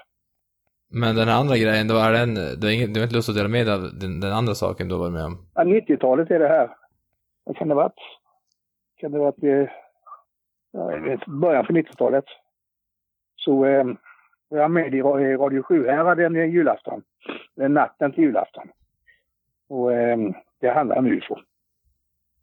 Men 0.88 1.16
den 1.16 1.28
här 1.28 1.40
andra 1.40 1.56
grejen, 1.56 1.88
då 1.88 1.94
är 1.94 2.12
den, 2.12 2.34
du 2.34 2.66
har, 2.66 2.74
ingen, 2.74 2.92
du 2.92 3.00
har 3.00 3.04
inte 3.04 3.16
lust 3.16 3.28
att 3.28 3.36
dela 3.36 3.48
med 3.48 3.66
dig 3.66 3.74
av 3.74 3.80
den, 4.00 4.20
den 4.20 4.32
andra 4.32 4.54
saken 4.54 4.88
du 4.88 4.96
var 4.96 5.10
med 5.10 5.24
om? 5.24 5.48
Ja, 5.54 5.64
90-talet 5.64 6.30
är 6.30 6.38
det 6.38 6.48
här. 6.48 6.76
Vad 7.44 7.56
kan 7.56 7.68
det 7.68 7.74
varit? 7.74 8.00
Kan 8.96 9.12
det 9.12 9.18
ha 9.18 9.24
varit 9.24 9.38
vi, 9.38 9.68
jag 10.72 11.00
vet, 11.00 11.26
början 11.26 11.66
på 11.66 11.72
90-talet? 11.72 12.24
Så 13.36 13.64
eh, 13.64 13.84
var 14.48 14.58
jag 14.58 14.70
med 14.70 14.94
i 14.94 15.02
Radio 15.02 15.62
7 15.62 15.86
här 15.86 16.04
hade 16.04 16.24
en 16.24 16.50
julafton. 16.50 17.02
Den 17.54 17.74
natten 17.74 18.12
till 18.12 18.24
julafton. 18.24 18.68
Och 19.68 19.92
eh, 19.92 20.18
det 20.60 20.68
handlar 20.68 20.96
om 20.96 21.06
UFO. 21.06 21.36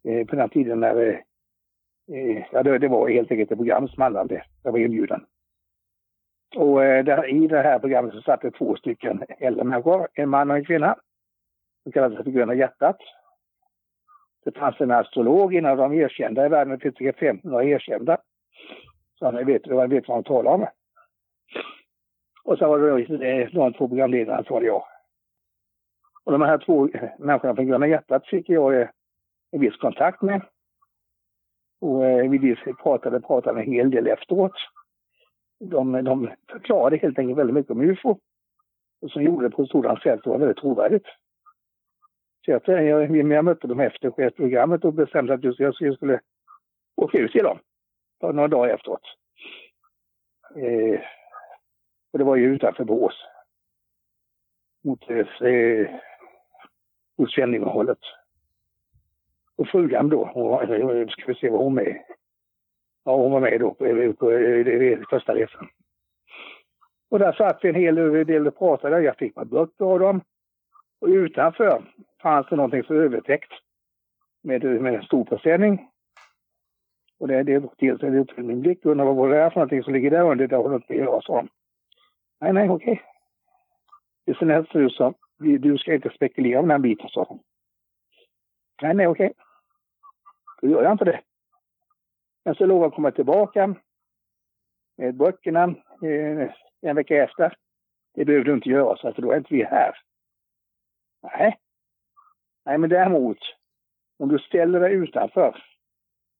Eh, 0.04 0.26
på 0.26 0.36
den 0.36 0.48
tiden 0.48 0.80
när 0.80 0.96
eh, 0.96 1.18
eh, 2.16 2.44
ja, 2.52 2.62
det, 2.62 2.78
det 2.78 2.88
var 2.88 3.08
helt 3.08 3.30
enkelt 3.30 3.50
ett 3.50 3.58
program 3.58 3.88
som 3.88 4.02
handlade 4.02 4.22
om 4.22 4.28
det. 4.28 4.44
Jag 4.62 4.72
var 4.72 4.78
inbjuden. 4.78 5.24
Och 6.56 6.84
eh, 6.84 7.04
där, 7.04 7.28
i 7.28 7.46
det 7.46 7.62
här 7.62 7.78
programmet 7.78 8.14
så 8.14 8.20
satt 8.20 8.40
det 8.40 8.50
två 8.50 8.76
stycken 8.76 9.24
äldre 9.38 9.64
människor, 9.64 10.08
en 10.14 10.28
man 10.28 10.50
och 10.50 10.56
en 10.56 10.64
kvinna. 10.64 10.96
De 11.84 11.92
kallade 11.92 12.14
sig 12.14 12.24
för 12.24 12.30
Gröna 12.30 12.54
hjärtat. 12.54 12.96
Det 14.44 14.58
fanns 14.58 14.80
en 14.80 14.90
astrolog, 14.90 15.54
en 15.54 15.66
av 15.66 15.76
de 15.76 15.92
erkända 15.92 16.46
i 16.46 16.48
världen, 16.48 16.78
det 16.78 16.92
finns 16.92 17.16
500 17.16 17.64
erkända. 17.64 18.18
Så 19.18 19.24
han 19.24 19.46
vet, 19.46 19.66
han 19.66 19.90
vet 19.90 20.08
vad 20.08 20.16
han 20.16 20.24
talar 20.24 20.50
om. 20.50 20.66
Och 22.44 22.58
så 22.58 22.68
var 22.68 22.78
det 22.78 23.48
de 23.52 23.72
två 23.72 23.88
programledarna, 23.88 24.44
så 24.44 24.54
var 24.54 24.60
det 24.60 24.66
jag. 24.66 24.84
Och 26.24 26.32
de 26.32 26.42
här 26.42 26.58
två 26.58 26.88
människorna 27.18 27.54
från 27.54 27.66
Gröna 27.66 27.86
hjärtat 27.86 28.26
fick 28.26 28.48
jag 28.48 28.80
eh, 28.80 28.88
en 29.52 29.60
viss 29.60 29.76
kontakt 29.76 30.22
med. 30.22 30.42
Och 31.80 32.06
eh, 32.06 32.30
vi 32.30 32.56
pratade, 32.82 33.20
pratade 33.20 33.60
en 33.60 33.72
hel 33.72 33.90
del 33.90 34.06
efteråt. 34.06 34.52
De, 35.60 36.04
de 36.04 36.30
förklarade 36.50 36.96
helt 36.96 37.18
enkelt 37.18 37.38
väldigt 37.38 37.54
mycket 37.54 37.70
om 37.70 37.80
UFO. 37.80 38.18
Och 39.02 39.10
som 39.10 39.22
gjorde 39.22 39.48
det 39.48 39.56
på 39.56 39.62
ett 39.62 39.70
sådant 39.70 40.02
sätt 40.02 40.20
det 40.24 40.30
var 40.30 40.38
väldigt 40.38 40.58
trovärdigt. 40.58 41.06
Så 42.44 42.50
jag, 42.50 42.62
jag, 42.66 43.16
jag 43.16 43.44
mötte 43.44 43.66
dem 43.66 43.80
efter 43.80 44.10
chefsprogrammet 44.10 44.84
och 44.84 44.94
bestämde 44.94 45.34
att 45.34 45.44
jag 45.58 45.74
skulle 45.74 46.20
åka 46.96 47.18
ut 47.18 47.32
till 47.32 47.44
dem. 47.44 47.58
Några 48.22 48.48
dagar 48.48 48.74
efteråt. 48.74 49.02
Eh, 50.56 51.00
och 52.12 52.18
det 52.18 52.24
var 52.24 52.36
ju 52.36 52.54
utanför 52.54 52.84
Borås. 52.84 53.24
Mot, 54.84 55.10
eh, 55.10 55.48
eh 55.50 55.90
mot 57.18 57.30
Svenninghållet. 57.30 57.98
Och 59.56 59.68
frugan 59.68 60.08
då, 60.08 60.24
hon, 60.34 60.70
eh, 60.70 61.08
ska 61.08 61.24
vi 61.26 61.34
se 61.34 61.50
vad 61.50 61.60
hon 61.60 61.74
med. 61.74 62.04
Ja, 63.04 63.16
hon 63.16 63.32
var 63.32 63.40
med 63.40 63.60
då 63.60 63.74
på, 63.74 63.86
eh, 63.86 64.12
på, 64.12 64.16
på, 64.16 64.96
på 64.96 65.06
första 65.10 65.34
resan. 65.34 65.68
Och 67.10 67.18
där 67.18 67.32
satt 67.32 67.64
vi 67.64 67.68
en 67.68 67.74
hel 67.74 67.94
del 68.26 68.46
och 68.46 68.58
pratade. 68.58 69.00
Jag 69.00 69.16
fick 69.16 69.36
mig 69.36 69.44
böcker 69.44 69.84
av 69.84 70.00
dem. 70.00 70.20
Och 71.00 71.08
utanför 71.08 71.84
fanns 72.24 72.46
det 72.50 72.56
någonting 72.56 72.84
för 72.84 72.94
övertäckt 72.94 73.52
med, 74.42 74.64
med 74.82 74.94
en 74.94 75.02
stor 75.02 75.24
försäljning. 75.24 75.90
Och 77.18 77.28
det, 77.28 77.42
det 77.42 77.58
drog 77.58 77.76
till 77.76 77.98
sig 77.98 78.10
min 78.36 78.60
blick. 78.60 78.84
Undrar 78.84 79.04
vad 79.04 79.30
det 79.30 79.40
är 79.40 79.50
för 79.50 79.56
någonting 79.56 79.82
som 79.82 79.92
ligger 79.92 80.10
där 80.10 80.30
under. 80.30 80.46
Det 80.46 80.56
har 80.56 80.62
hon 80.62 80.74
inte 80.74 80.94
göra, 80.94 81.20
sa 81.20 81.46
Nej, 82.40 82.52
nej, 82.52 82.70
okej. 82.70 82.92
Okay. 82.92 83.04
Det 84.26 84.38
ser 84.38 84.46
nästan 84.46 84.80
ut 84.80 84.92
som, 84.92 85.14
du 85.38 85.78
ska 85.78 85.94
inte 85.94 86.10
spekulera 86.10 86.60
om 86.60 86.68
den 86.68 86.82
biten, 86.82 87.08
sa 87.08 87.24
hon. 87.28 87.40
Nej, 88.82 88.94
nej, 88.94 89.06
okej. 89.06 89.26
Okay. 89.26 89.34
Då 90.62 90.68
gör 90.68 90.82
jag 90.82 90.92
inte 90.92 91.04
det. 91.04 91.20
Men 92.44 92.54
så 92.54 92.66
lovade 92.66 92.84
jag 92.84 92.94
komma 92.94 93.10
tillbaka 93.10 93.74
med 94.96 95.16
böckerna 95.16 95.64
eh, 96.02 96.50
en 96.80 96.96
vecka 96.96 97.24
efter. 97.24 97.56
Det 98.14 98.24
behöver 98.24 98.44
du 98.44 98.54
inte 98.54 98.68
göra, 98.68 98.96
så 98.96 99.12
för 99.12 99.22
då 99.22 99.32
är 99.32 99.36
inte 99.36 99.54
vi 99.54 99.64
här. 99.64 99.96
Nej. 101.22 101.58
Nej, 102.64 102.78
men 102.78 102.90
däremot, 102.90 103.38
om 104.18 104.28
du 104.28 104.38
ställer 104.38 104.80
dig 104.80 104.92
utanför 104.92 105.64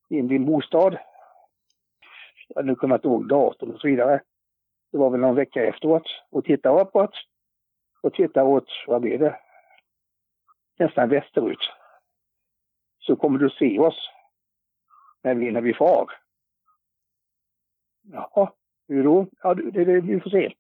i 0.09 0.23
din 0.23 0.47
bostad, 0.47 0.99
nu 2.63 2.75
kommer 2.75 2.95
jag 2.95 2.99
inte 2.99 3.09
ihåg 3.09 3.29
datum 3.29 3.71
och 3.71 3.81
så 3.81 3.87
vidare. 3.87 4.21
Det 4.93 4.99
var 4.99 5.11
väl 5.11 5.21
någon 5.21 5.35
vecka 5.35 5.65
efteråt. 5.65 6.07
Och 6.31 6.45
tittar 6.45 6.81
uppåt 6.81 7.15
och 8.03 8.15
tittar 8.15 8.43
åt, 8.43 8.69
vad 8.87 9.01
blir 9.01 9.19
det? 9.19 9.41
Nästan 10.79 11.09
västerut. 11.09 11.71
Så 12.99 13.17
kommer 13.17 13.39
du 13.39 13.51
se 13.51 13.79
oss 13.79 14.11
när 15.23 15.35
vi, 15.35 15.51
när 15.51 15.61
vi 15.61 15.75
far. 15.75 16.11
Jaha, 18.03 18.53
hur 18.89 19.05
då? 19.05 19.27
Ja, 19.43 19.55
det, 19.55 19.85
det, 19.85 20.01
vi 20.01 20.21
får 20.21 20.31
se. 20.31 20.55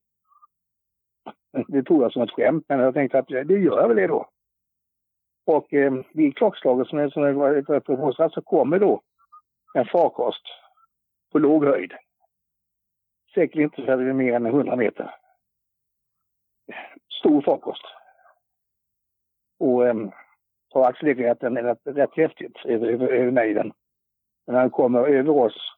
Det 1.68 1.82
tog 1.82 2.02
jag 2.02 2.12
som 2.12 2.22
ett 2.22 2.30
skämt, 2.30 2.64
men 2.68 2.80
jag 2.80 2.94
tänkte 2.94 3.18
att 3.18 3.28
det 3.28 3.58
gör 3.58 3.80
jag 3.80 3.88
väl 3.88 3.96
det 3.96 4.06
då. 4.06 4.30
Och 5.46 5.74
eh, 5.74 5.92
vid 6.12 6.36
klockslaget 6.36 6.88
som 6.88 6.98
är, 6.98 7.08
som 7.08 7.80
på 7.80 7.96
Båstad 7.96 8.30
så 8.30 8.42
kommer 8.42 8.78
då 8.78 9.00
en 9.74 9.86
farkost 9.86 10.42
på 11.32 11.38
låg 11.38 11.64
höjd. 11.64 11.92
Säkert 13.34 13.60
inte 13.60 13.86
så 13.86 13.96
mer 13.96 14.34
än 14.34 14.46
100 14.46 14.76
meter. 14.76 15.14
Stor 17.20 17.42
farkost. 17.42 17.84
Och 19.58 19.86
eh, 19.86 19.94
har 20.70 20.88
accelererat 20.88 21.40
den 21.40 21.58
rätt, 21.58 21.80
rätt 21.84 22.16
häftigt 22.16 22.56
över, 22.64 22.86
över, 22.86 23.06
över 23.08 23.30
nejden. 23.30 23.72
Men 24.46 24.54
när 24.54 24.60
han 24.60 24.70
kommer 24.70 25.00
över 25.00 25.30
oss 25.30 25.76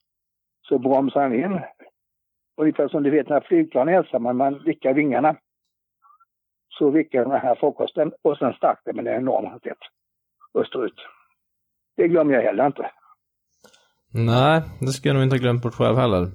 så 0.69 0.79
bromsar 0.79 1.21
han 1.21 1.35
in. 1.35 1.61
Ungefär 2.57 2.89
som 2.89 3.03
du 3.03 3.11
vet 3.11 3.29
när 3.29 3.41
flygplan 3.41 3.89
är 3.89 3.93
ensamma, 3.93 4.33
man 4.33 4.63
vickar 4.65 4.95
vingarna. 4.95 5.37
Så 6.79 6.91
vickar 6.91 7.23
den 7.23 7.31
här 7.31 7.55
farkosten 7.55 8.13
och 8.23 8.39
sen 8.39 8.53
stack 8.53 8.81
det 8.85 8.93
med 8.93 9.07
en 9.07 9.15
enorm 9.15 9.47
hastighet 9.47 9.79
österut. 10.55 10.95
Det 11.97 12.09
glömmer 12.09 12.35
jag 12.35 12.43
heller 12.43 12.67
inte. 12.67 12.91
Nej, 14.13 14.63
det 14.81 14.87
skulle 14.87 15.11
jag 15.11 15.15
nog 15.15 15.25
inte 15.25 15.37
ha 15.37 15.41
glömt 15.41 15.63
bort 15.63 15.75
själv 15.75 15.97
heller. 15.97 16.27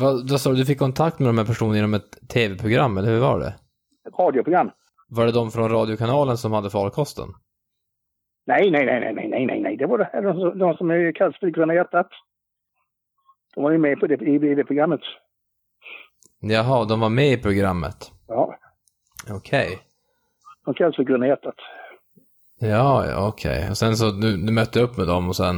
Vad, 0.00 0.30
vad 0.30 0.40
sa 0.40 0.50
du, 0.50 0.56
du 0.56 0.64
fick 0.64 0.78
kontakt 0.78 1.18
med 1.18 1.28
de 1.28 1.38
här 1.38 1.44
personerna 1.44 1.76
genom 1.76 1.94
ett 1.94 2.28
tv-program, 2.34 2.98
eller 2.98 3.08
hur 3.08 3.20
var 3.20 3.40
det? 3.40 3.54
Ett 4.08 4.18
radioprogram. 4.18 4.70
Var 5.08 5.26
det 5.26 5.32
de 5.32 5.50
från 5.50 5.68
radiokanalen 5.68 6.36
som 6.36 6.52
hade 6.52 6.70
farkosten? 6.70 7.28
Nej, 8.46 8.70
nej, 8.70 8.86
nej, 8.86 9.14
nej, 9.14 9.28
nej, 9.28 9.46
nej, 9.46 9.60
nej. 9.60 9.76
Det 9.76 9.86
var 9.86 9.98
det, 9.98 10.20
de, 10.22 10.58
de 10.58 10.74
som 10.74 10.90
är 10.90 11.12
kallas 11.12 11.38
för 11.40 11.46
Gröna 11.46 11.74
hjärtat. 11.74 12.08
De 13.54 13.64
var 13.64 13.70
ju 13.70 13.78
med 13.78 14.00
på 14.00 14.06
det, 14.06 14.22
i, 14.22 14.34
i 14.34 14.54
det 14.54 14.64
programmet. 14.64 15.00
Jaha, 16.40 16.84
de 16.84 17.00
var 17.00 17.08
med 17.08 17.32
i 17.32 17.42
programmet? 17.42 18.12
Ja. 18.28 18.58
Okej. 19.30 19.66
Okay. 19.66 19.78
De 20.64 20.74
kallas 20.74 20.96
för 20.96 21.02
Gröna. 21.02 21.26
Ja, 21.26 23.06
ja 23.06 23.28
okej. 23.28 23.58
Okay. 23.58 23.70
Och 23.70 23.76
sen 23.76 23.96
så, 23.96 24.10
du, 24.10 24.36
du 24.46 24.52
mötte 24.52 24.80
upp 24.80 24.96
med 24.96 25.06
dem 25.06 25.28
och 25.28 25.36
sen? 25.36 25.56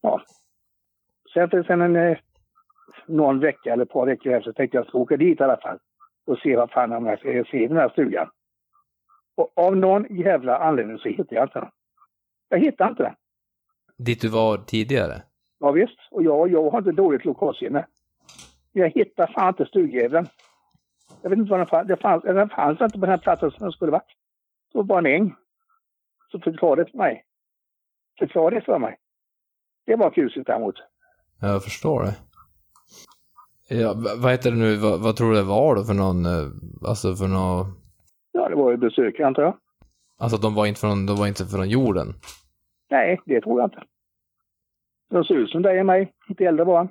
Ja. 0.00 0.22
Sen, 1.34 1.64
sen 1.66 1.80
en, 1.80 1.96
eh, 1.96 2.18
någon 3.06 3.40
vecka 3.40 3.72
eller 3.72 3.84
ett 3.84 3.90
par 3.90 4.06
veckor 4.06 4.32
efter 4.32 4.52
tänkte 4.52 4.76
jag 4.76 4.86
ska 4.86 4.98
åka 4.98 5.16
dit 5.16 5.40
i 5.40 5.42
alla 5.42 5.56
fall. 5.56 5.78
Och 6.26 6.38
se 6.38 6.56
vad 6.56 6.70
fan 6.70 7.06
jag 7.06 7.18
ska 7.18 7.44
se 7.50 7.64
i 7.64 7.66
den 7.66 7.76
här 7.76 7.88
stugan. 7.88 8.28
Och 9.36 9.52
av 9.56 9.76
någon 9.76 10.06
jävla 10.10 10.58
anledning 10.58 10.98
så 10.98 11.08
hittade 11.08 11.34
jag 11.34 11.44
inte 11.44 11.60
den. 11.60 11.70
Jag 12.48 12.58
hittade 12.58 12.90
inte 12.90 13.02
den. 13.02 13.14
Dit 13.98 14.20
du 14.20 14.28
var 14.28 14.56
tidigare? 14.56 15.22
Ja, 15.58 15.70
visst. 15.70 15.98
Och 16.10 16.22
jag, 16.22 16.50
jag 16.50 16.70
har 16.70 16.78
inte 16.78 16.92
dåligt 16.92 17.24
lokalsinne. 17.24 17.86
Jag 18.72 18.90
hittar 18.90 19.26
fan 19.26 19.48
inte 19.48 19.66
stugjäveln. 19.66 20.26
Jag 21.22 21.30
vet 21.30 21.38
inte 21.38 21.50
var 21.50 21.58
den 21.58 21.66
fanns. 21.66 21.88
Den 21.88 21.98
fanns, 21.98 22.22
den 22.22 22.48
fanns 22.48 22.80
inte 22.80 22.98
på 22.98 23.06
den 23.06 23.10
här 23.10 23.18
platsen 23.18 23.50
som 23.50 23.62
den 23.62 23.72
skulle 23.72 23.92
varit. 23.92 24.16
Det 24.72 24.78
var 24.78 24.84
bara 24.84 24.98
en 24.98 25.06
äng. 25.06 25.34
Så 26.32 26.38
förklara 26.38 26.76
det 26.76 26.90
för 26.90 26.98
mig. 26.98 27.24
Förklara 28.18 28.50
det 28.50 28.60
för 28.60 28.78
mig. 28.78 28.98
Det 29.86 29.96
var 29.96 30.10
kusligt 30.10 30.46
däremot. 30.46 30.74
Jag 31.40 31.64
förstår 31.64 32.02
det. 32.02 32.16
Ja, 33.74 33.94
vad 34.22 34.30
heter 34.30 34.50
det 34.50 34.56
nu, 34.56 34.76
vad, 34.76 35.00
vad, 35.00 35.16
tror 35.16 35.30
du 35.30 35.36
det 35.36 35.42
var 35.42 35.74
då 35.74 35.84
för 35.84 35.94
någon, 35.94 36.26
eh, 36.26 36.48
alltså 36.88 37.14
för 37.14 37.28
någon... 37.28 37.66
Ja, 38.32 38.48
det 38.48 38.54
var 38.54 38.70
ju 38.70 38.76
besökare 38.76 39.26
antar 39.26 39.42
jag. 39.42 39.56
Alltså 40.18 40.36
de 40.36 40.54
var 40.54 40.66
inte 40.66 40.80
från, 40.80 41.06
de 41.06 41.16
var 41.16 41.26
inte 41.26 41.46
från 41.46 41.68
jorden? 41.68 42.14
Nej, 42.90 43.20
det 43.26 43.40
tror 43.40 43.60
jag 43.60 43.66
inte. 43.66 43.82
De 45.10 45.24
ser 45.24 45.34
ut 45.34 45.50
som 45.50 45.62
dig 45.62 45.80
och 45.80 45.86
mig, 45.86 46.12
lite 46.28 46.44
äldre 46.44 46.64
bara. 46.64 46.88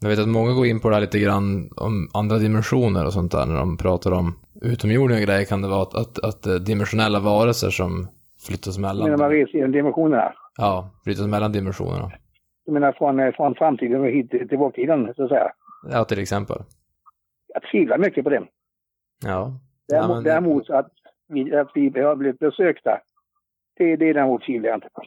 Jag 0.00 0.08
vet 0.08 0.18
att 0.18 0.28
många 0.28 0.52
går 0.52 0.66
in 0.66 0.80
på 0.80 0.88
det 0.88 0.94
här 0.94 1.00
lite 1.00 1.18
grann 1.18 1.70
om 1.76 2.08
andra 2.14 2.38
dimensioner 2.38 3.06
och 3.06 3.12
sånt 3.12 3.32
där 3.32 3.46
när 3.46 3.56
de 3.56 3.76
pratar 3.76 4.12
om 4.12 4.34
utomjordingar 4.62 5.22
grejer 5.22 5.44
kan 5.44 5.62
det 5.62 5.68
vara 5.68 5.82
att, 5.82 5.94
att, 5.94 6.24
att 6.24 6.46
eh, 6.46 6.54
dimensionella 6.54 7.20
varelser 7.20 7.70
som 7.70 8.08
flyttas 8.46 8.78
mellan... 8.78 9.04
Menar 9.04 9.18
man 9.18 9.30
reser 9.30 9.54
genom 9.54 9.72
dimensionerna? 9.72 10.32
Ja, 10.56 10.90
flyttas 11.04 11.26
mellan 11.26 11.52
dimensionerna. 11.52 12.12
Du 12.66 12.72
menar 12.72 12.92
från, 12.92 13.20
eh, 13.20 13.32
från 13.32 13.54
framtiden 13.54 14.00
och 14.00 14.06
hit 14.06 14.30
till 14.30 14.58
vårtiden, 14.58 15.14
så 15.16 15.24
att 15.24 15.28
säga? 15.28 15.52
Ja, 15.90 16.04
till 16.04 16.18
exempel. 16.18 16.58
Jag 17.54 17.62
tvivlar 17.70 17.98
mycket 17.98 18.24
på 18.24 18.30
det. 18.30 18.42
Ja. 19.24 19.52
Däremot, 19.88 20.08
ja, 20.08 20.14
men... 20.14 20.24
däremot 20.24 20.70
att, 20.70 20.88
vi, 21.28 21.56
att 21.56 21.70
vi 21.74 22.00
har 22.00 22.16
blivit 22.16 22.38
besökta, 22.38 23.00
det, 23.78 23.96
det 23.96 24.08
är 24.08 24.14
däremot 24.14 24.42
tvivlar 24.42 24.68
jag 24.68 24.76
inte 24.76 24.88
på. 24.94 25.02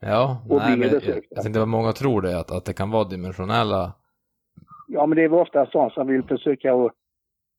Ja, 0.00 0.42
och 0.48 0.58
nej, 0.58 0.76
men 0.76 0.88
jag, 0.88 1.02
jag 1.30 1.42
tänkte 1.42 1.58
vad 1.58 1.68
många 1.68 1.92
tror 1.92 2.22
det, 2.22 2.38
att, 2.38 2.50
att 2.50 2.64
det 2.64 2.72
kan 2.72 2.90
vara 2.90 3.04
dimensionella... 3.04 3.92
Ja, 4.94 5.06
men 5.06 5.16
det 5.16 5.22
är 5.22 5.32
ofta 5.32 5.66
sådana 5.66 5.90
som 5.90 6.06
vill 6.06 6.22
försöka 6.22 6.74
och, 6.74 6.92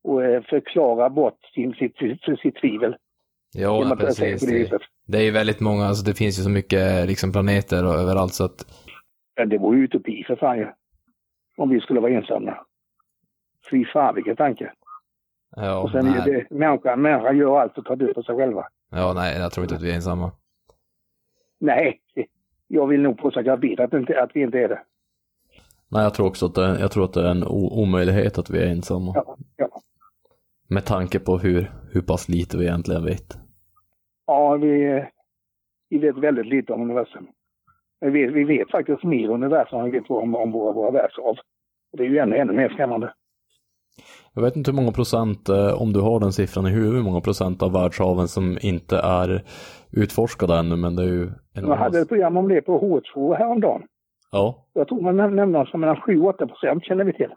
och 0.04 0.24
eh, 0.24 0.42
förklara 0.42 1.10
bort 1.10 1.38
sin, 1.54 1.74
sitt, 1.74 1.96
sitt, 2.42 2.56
tvivel. 2.56 2.96
Ja, 3.54 3.96
precis. 3.98 4.46
Det, 4.46 4.78
det, 5.06 5.18
är 5.18 5.22
ju 5.22 5.30
väldigt 5.30 5.60
många, 5.60 5.84
alltså 5.84 6.04
det 6.04 6.14
finns 6.14 6.38
ju 6.38 6.42
så 6.42 6.50
mycket 6.50 7.06
liksom 7.06 7.32
planeter 7.32 7.86
och 7.86 7.94
överallt 7.94 8.34
så 8.34 8.44
att... 8.44 8.66
Ja, 9.34 9.44
det 9.44 9.58
vore 9.58 9.78
ju 9.78 9.84
utopi 9.84 10.24
för 10.26 10.36
fan 10.36 10.58
ju. 10.58 10.66
Om 11.56 11.68
vi 11.68 11.80
skulle 11.80 12.00
vara 12.00 12.12
ensamma. 12.12 12.56
Fy 13.70 13.84
fan 13.84 14.14
vilken 14.14 14.36
tanke. 14.36 14.72
Ja, 15.56 15.78
och 15.78 15.90
sen 15.90 16.06
är 16.06 16.24
det, 16.24 16.50
människan, 16.50 17.02
människan 17.02 17.36
gör 17.36 17.60
allt 17.60 17.74
för 17.74 17.80
att 17.80 17.86
ta 17.86 17.96
död 17.96 18.14
på 18.14 18.22
sig 18.22 18.36
själva. 18.36 18.66
Ja, 18.90 19.12
nej, 19.14 19.38
jag 19.38 19.52
tror 19.52 19.64
inte 19.64 19.74
att 19.74 19.82
vi 19.82 19.90
är 19.90 19.94
ensamma. 19.94 20.32
Nej, 21.60 22.00
jag 22.68 22.86
vill 22.86 23.00
nog 23.00 23.18
påstå 23.18 23.40
att 23.40 23.46
jag 23.46 23.60
vet 23.60 23.80
att, 23.80 23.92
inte, 23.92 24.22
att 24.22 24.30
vi 24.34 24.42
inte 24.42 24.58
är 24.58 24.68
det. 24.68 24.82
Nej, 25.94 26.02
jag 26.02 26.14
tror 26.14 26.26
också 26.26 26.46
att 26.46 26.54
det, 26.54 26.80
jag 26.80 26.90
tror 26.90 27.04
att 27.04 27.12
det 27.12 27.20
är 27.20 27.30
en 27.30 27.44
omöjlighet 27.82 28.38
att 28.38 28.50
vi 28.50 28.58
är 28.58 28.66
ensamma. 28.66 29.12
Ja, 29.14 29.36
ja. 29.56 29.68
Med 30.68 30.84
tanke 30.84 31.18
på 31.18 31.38
hur, 31.38 31.70
hur 31.92 32.00
pass 32.00 32.28
lite 32.28 32.58
vi 32.58 32.64
egentligen 32.64 33.04
vet. 33.04 33.38
Ja, 34.26 34.56
vi, 34.56 35.04
vi 35.90 35.98
vet 35.98 36.16
väldigt 36.16 36.46
lite 36.46 36.72
om 36.72 36.82
universum. 36.82 37.26
Vi 38.00 38.10
vet, 38.10 38.32
vi 38.34 38.44
vet 38.44 38.70
faktiskt 38.70 39.04
mer 39.04 39.28
universum 39.28 39.78
än 39.78 39.84
vi 39.84 39.90
vet 39.90 40.10
om, 40.10 40.34
om 40.34 40.52
våra, 40.52 40.72
våra 40.72 40.90
världshav. 40.90 41.36
Det 41.92 42.02
är 42.02 42.08
ju 42.08 42.18
ännu, 42.18 42.36
ännu 42.36 42.52
mer 42.52 42.68
skrämmande. 42.68 43.12
Jag 44.34 44.42
vet 44.42 44.56
inte 44.56 44.70
hur 44.70 44.76
många 44.76 44.92
procent, 44.92 45.48
eh, 45.48 45.82
om 45.82 45.92
du 45.92 46.00
har 46.00 46.20
den 46.20 46.32
siffran 46.32 46.66
i 46.66 46.70
huvudet, 46.70 46.98
hur 46.98 47.04
många 47.04 47.20
procent 47.20 47.62
av 47.62 47.72
världshaven 47.72 48.28
som 48.28 48.58
inte 48.62 48.98
är 48.98 49.42
utforskade 49.92 50.56
ännu, 50.58 50.76
men 50.76 50.96
det 50.96 51.02
är 51.02 51.06
ju... 51.06 51.30
Jag 51.52 51.76
hade 51.76 52.00
ett 52.00 52.08
program 52.08 52.36
om 52.36 52.48
det 52.48 52.62
på 52.62 52.80
H2 52.80 53.36
häromdagen. 53.36 53.82
Ja. 54.34 54.66
Jag 54.72 54.88
tror 54.88 55.00
man 55.02 55.16
nämnde 55.16 55.46
något 55.46 55.68
som 55.68 55.80
mellan 55.80 55.96
7-8 55.96 56.46
procent 56.46 56.84
känner 56.84 57.04
vi 57.04 57.12
till. 57.12 57.34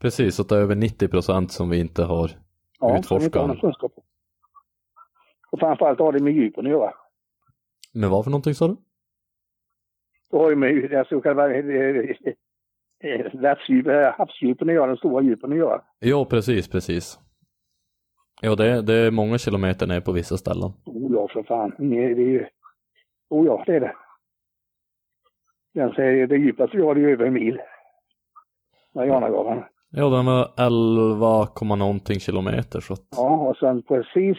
Precis, 0.00 0.40
att 0.40 0.48
det 0.48 0.56
är 0.56 0.60
över 0.60 0.74
90 0.74 1.08
procent 1.08 1.52
som 1.52 1.70
vi 1.70 1.80
inte 1.80 2.04
har 2.04 2.30
ja, 2.80 2.98
utforskat. 2.98 3.34
Ja, 3.34 3.56
kunskap 3.60 3.92
Och 5.50 5.60
framförallt 5.60 5.98
har 5.98 6.12
det 6.12 6.22
med 6.22 6.32
djupen 6.32 6.66
att 6.66 6.70
göra. 6.72 6.92
Men 7.92 8.10
vad 8.10 8.24
för 8.24 8.30
någonting 8.30 8.54
sa 8.54 8.68
du? 8.68 8.76
Det 10.30 10.36
har 10.36 10.50
ju 10.50 10.56
med 10.56 10.90
det 10.90 11.06
så 11.08 11.20
kallade 11.20 11.62
världsdjup, 13.32 13.86
eh, 13.86 14.12
havsdjupen 14.18 14.68
att 14.68 14.74
göra, 14.74 14.86
de 14.86 14.96
stora 14.96 15.22
djupen 15.22 15.52
att 15.52 15.58
göra. 15.58 15.82
Ja, 15.98 16.24
precis, 16.24 16.68
precis. 16.68 17.18
Ja, 18.40 18.54
det, 18.54 18.66
är- 18.66 18.82
det 18.82 18.94
är 18.94 19.10
många 19.10 19.38
kilometer 19.38 19.86
ner 19.86 20.00
på 20.00 20.12
vissa 20.12 20.36
ställen. 20.36 20.72
Oh 20.84 21.12
ja, 21.14 21.28
för 21.32 21.42
fan. 21.42 21.74
Det 21.78 22.04
är 22.04 22.08
ju... 22.18 22.46
Oh 23.28 23.46
ja, 23.46 23.62
det 23.66 23.76
är 23.76 23.80
det. 23.80 23.94
Den 25.78 25.92
säger 25.94 26.26
det 26.26 26.36
djupaste 26.36 26.76
vi 26.76 26.82
har 26.82 26.96
är 26.96 27.08
över 27.08 27.26
en 27.26 27.32
mil. 27.32 27.60
Marianagraven. 28.94 29.64
Ja, 29.90 30.08
den 30.08 30.26
var 30.26 30.48
11, 30.56 31.46
komma 31.54 31.74
någonting 31.76 32.20
kilometer 32.20 32.80
så 32.80 32.92
att... 32.92 33.06
Ja, 33.10 33.36
och 33.48 33.56
sen 33.56 33.82
precis 33.82 34.36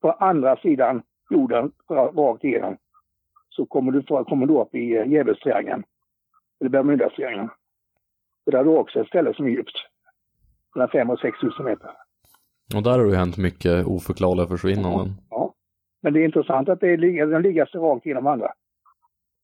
på 0.00 0.10
andra 0.12 0.56
sidan 0.56 1.02
jorden, 1.30 1.72
ra- 1.88 2.16
rakt 2.16 2.44
igenom, 2.44 2.76
så 3.48 3.66
kommer 3.66 3.92
du, 3.92 4.02
kommer 4.24 4.46
du 4.46 4.60
upp 4.60 4.74
i 4.74 4.96
eh, 4.96 5.06
Djävulstriangeln. 5.06 5.82
Eller 6.60 6.70
Bermudastriangeln. 6.70 7.48
Där 8.46 8.58
har 8.58 8.64
du 8.64 8.70
också 8.76 9.00
ett 9.00 9.08
ställe 9.08 9.34
som 9.34 9.44
är 9.46 9.50
djupt. 9.50 9.76
Mellan 10.74 10.88
5 10.88 11.10
och 11.10 11.18
6 11.18 11.40
tusen 11.40 11.64
meter. 11.64 11.90
Och 12.76 12.82
där 12.82 12.98
har 12.98 13.06
det 13.06 13.16
hänt 13.16 13.36
mycket 13.38 13.86
oförklarliga 13.86 14.46
försvinnanden. 14.46 15.08
Ja. 15.30 15.54
Men 16.02 16.12
det 16.12 16.20
är 16.20 16.24
intressant 16.24 16.68
att 16.68 16.80
det 16.80 16.96
ligger, 16.96 17.26
den 17.26 17.42
ligger 17.42 17.66
så 17.66 17.78
rakt 17.78 18.06
genom 18.06 18.26
andra. 18.26 18.52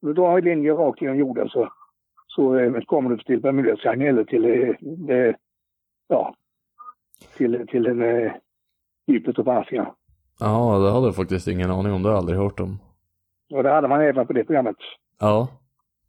Du 0.04 0.12
drar 0.12 0.38
en 0.38 0.44
linje 0.44 0.72
rakt 0.72 1.02
genom 1.02 1.16
jorden 1.16 1.48
så, 1.48 1.72
så 2.26 2.56
eh, 2.56 2.80
kommer 2.80 3.10
du 3.10 3.18
till 3.18 3.40
Bermudatriangeln 3.40 4.08
eller 4.08 4.24
till, 4.24 4.44
eh, 4.44 5.16
eh, 5.16 5.34
ja, 6.08 6.34
till, 7.36 7.66
till 7.68 7.86
en, 7.86 8.02
eh, 8.02 8.32
djupet 9.06 9.38
andra 9.38 9.64
sidan. 9.64 9.86
Ja, 10.40 10.78
det 10.78 10.90
hade 10.92 11.06
jag 11.06 11.16
faktiskt 11.16 11.48
ingen 11.48 11.70
aning 11.70 11.92
om, 11.92 12.02
det 12.02 12.08
har 12.08 12.14
jag 12.14 12.18
aldrig 12.18 12.38
hört 12.38 12.60
om. 12.60 12.78
Och 13.54 13.62
det 13.62 13.70
hade 13.70 13.88
man 13.88 14.00
även 14.00 14.26
på 14.26 14.32
det 14.32 14.44
programmet. 14.44 14.76
Ja, 15.20 15.48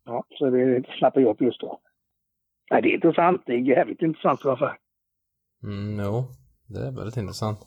Ja, 0.05 0.23
så 0.29 0.49
det 0.49 0.84
snappade 0.99 1.25
jag 1.25 1.31
upp 1.31 1.41
just 1.41 1.62
då. 1.62 1.79
Nej, 2.71 2.81
det 2.81 2.88
är 2.89 2.93
intressant. 2.93 3.41
Det 3.45 3.53
är 3.53 3.58
jävligt 3.58 4.01
intressant 4.01 4.45
i 4.45 4.47
alla 4.47 4.58
fall. 4.58 4.75
Mm, 5.63 6.05
jo, 6.05 6.25
det 6.67 6.79
är 6.79 6.91
väldigt 6.91 7.17
intressant. 7.17 7.60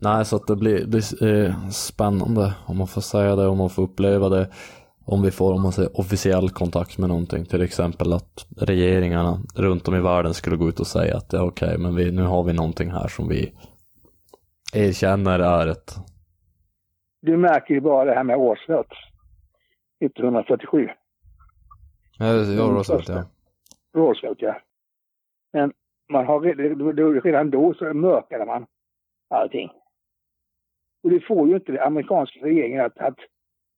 nej 0.00 0.24
så 0.24 0.36
att 0.36 0.46
det 0.46 0.56
blir, 0.56 0.86
det 0.86 0.98
är 0.98 1.70
spännande 1.70 2.54
om 2.66 2.78
man 2.78 2.86
får 2.86 3.00
säga 3.00 3.36
det, 3.36 3.46
om 3.46 3.58
man 3.58 3.70
får 3.70 3.82
uppleva 3.82 4.28
det. 4.28 4.48
Om 5.06 5.22
vi 5.22 5.30
får, 5.30 5.52
om 5.52 5.62
man 5.62 5.72
säger 5.72 6.00
officiell 6.00 6.50
kontakt 6.50 6.98
med 6.98 7.08
någonting, 7.08 7.44
till 7.44 7.62
exempel 7.62 8.12
att 8.12 8.46
regeringarna 8.56 9.38
runt 9.56 9.88
om 9.88 9.94
i 9.94 10.00
världen 10.00 10.34
skulle 10.34 10.56
gå 10.56 10.68
ut 10.68 10.80
och 10.80 10.86
säga 10.86 11.16
att 11.16 11.32
ja, 11.32 11.42
okej, 11.42 11.78
men 11.78 11.96
vi, 11.96 12.12
nu 12.12 12.22
har 12.22 12.42
vi 12.42 12.52
någonting 12.52 12.90
här 12.90 13.08
som 13.08 13.28
vi 13.28 13.52
erkänner 14.74 15.38
är 15.38 15.66
ett 15.66 15.96
Du 17.20 17.36
märker 17.36 17.74
ju 17.74 17.80
bara 17.80 18.04
det 18.04 18.14
här 18.14 18.24
med 18.24 18.36
Årsnöt. 18.36 18.86
1947. 20.04 20.88
Ja, 22.18 22.44
första. 22.84 23.14
det. 23.14 23.26
Råsvåt, 23.94 24.42
ja. 24.42 24.56
Men 25.52 25.72
man 26.12 26.26
har 26.26 27.20
redan 27.20 27.50
då 27.50 27.74
så 27.74 27.94
mörkade 27.94 28.46
man 28.46 28.66
allting. 29.30 29.70
Och 31.02 31.10
det 31.10 31.20
får 31.20 31.48
ju 31.48 31.54
inte 31.54 31.72
den 31.72 31.82
amerikanska 31.82 32.40
regeringen 32.40 32.84
att, 32.84 32.98
att 32.98 33.18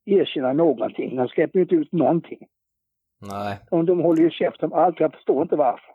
erkänna 0.04 0.52
någonting. 0.52 1.16
De 1.16 1.28
släpper 1.28 1.58
ju 1.58 1.62
inte 1.62 1.74
ut 1.74 1.92
någonting. 1.92 2.46
Nej. 3.20 3.58
Och 3.70 3.84
de 3.84 4.00
håller 4.00 4.22
ju 4.22 4.30
käft 4.30 4.62
om 4.62 4.72
allt. 4.72 5.00
Jag 5.00 5.12
förstår 5.12 5.42
inte 5.42 5.56
varför. 5.56 5.94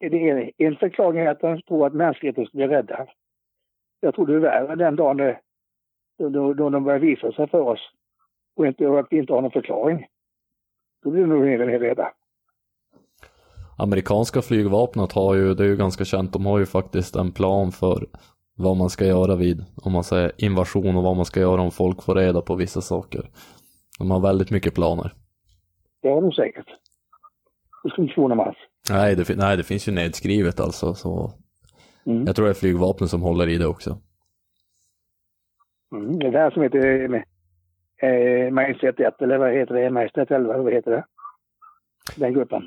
Det 0.00 0.28
är 0.30 0.52
en 0.56 0.76
förklaring 0.76 1.20
är 1.20 1.26
att 1.30 1.40
de 1.40 1.62
tror 1.62 1.86
att 1.86 1.94
mänskligheten 1.94 2.46
ska 2.46 2.56
bli 2.56 2.66
räddad. 2.66 3.08
Jag 4.00 4.14
tror 4.14 4.26
det 4.26 4.34
är 4.34 4.38
värre 4.38 4.74
den 4.76 4.96
dagen 4.96 5.16
det- 5.16 5.40
då, 6.18 6.28
då, 6.28 6.54
då 6.54 6.70
de 6.70 6.84
börjar 6.84 6.98
visa 6.98 7.32
sig 7.32 7.48
för 7.48 7.60
oss 7.60 7.80
och 8.56 8.66
inte, 8.66 8.86
och 8.86 8.98
att 9.00 9.06
vi 9.10 9.18
inte 9.18 9.32
har 9.32 9.42
någon 9.42 9.50
förklaring. 9.50 10.06
Då 11.02 11.10
blir 11.10 11.20
det 11.20 11.26
nog 11.28 11.46
redan 11.46 11.68
rädda. 11.68 12.12
Amerikanska 13.78 14.42
flygvapnet 14.42 15.12
har 15.12 15.34
ju, 15.34 15.54
det 15.54 15.64
är 15.64 15.68
ju 15.68 15.76
ganska 15.76 16.04
känt, 16.04 16.32
de 16.32 16.46
har 16.46 16.58
ju 16.58 16.66
faktiskt 16.66 17.16
en 17.16 17.32
plan 17.32 17.72
för 17.72 18.06
vad 18.58 18.76
man 18.76 18.90
ska 18.90 19.06
göra 19.06 19.36
vid, 19.36 19.64
om 19.82 19.92
man 19.92 20.04
säger 20.04 20.32
invasion 20.36 20.96
och 20.96 21.02
vad 21.02 21.16
man 21.16 21.24
ska 21.24 21.40
göra 21.40 21.62
om 21.62 21.70
folk 21.70 22.02
får 22.02 22.14
reda 22.14 22.40
på 22.40 22.54
vissa 22.54 22.80
saker. 22.80 23.30
De 23.98 24.10
har 24.10 24.20
väldigt 24.20 24.50
mycket 24.50 24.74
planer. 24.74 25.12
Det 26.02 26.08
har 26.08 26.22
de 26.22 26.32
säkert. 26.32 26.66
Det 27.84 27.90
skulle 27.90 28.04
inte 28.04 28.14
förvåna 28.14 28.34
mig. 28.34 28.54
Nej 28.90 29.16
det, 29.16 29.36
nej, 29.36 29.56
det 29.56 29.64
finns 29.64 29.88
ju 29.88 29.92
nedskrivet 29.92 30.60
alltså, 30.60 30.94
så 30.94 31.32
Mm. 32.06 32.26
jag 32.26 32.36
tror 32.36 32.44
det 32.46 32.52
är 32.52 32.54
flygvapnet 32.54 33.10
som 33.10 33.22
håller 33.22 33.48
i 33.48 33.58
det 33.58 33.66
också. 33.66 33.98
Mm. 35.92 36.18
Det 36.18 36.26
är 36.26 36.32
det 36.32 36.38
här 36.38 36.50
som 36.50 36.62
heter 36.62 37.14
eh, 38.02 38.50
Majestät 38.50 39.00
1, 39.00 39.22
eller 39.22 39.38
vad 39.38 39.52
heter 39.52 39.74
det? 39.74 39.90
Majestät 39.90 40.30
11, 40.30 40.58
vad 40.58 40.72
heter 40.72 40.90
det? 40.90 41.04
Den 42.16 42.34
gruppen. 42.34 42.62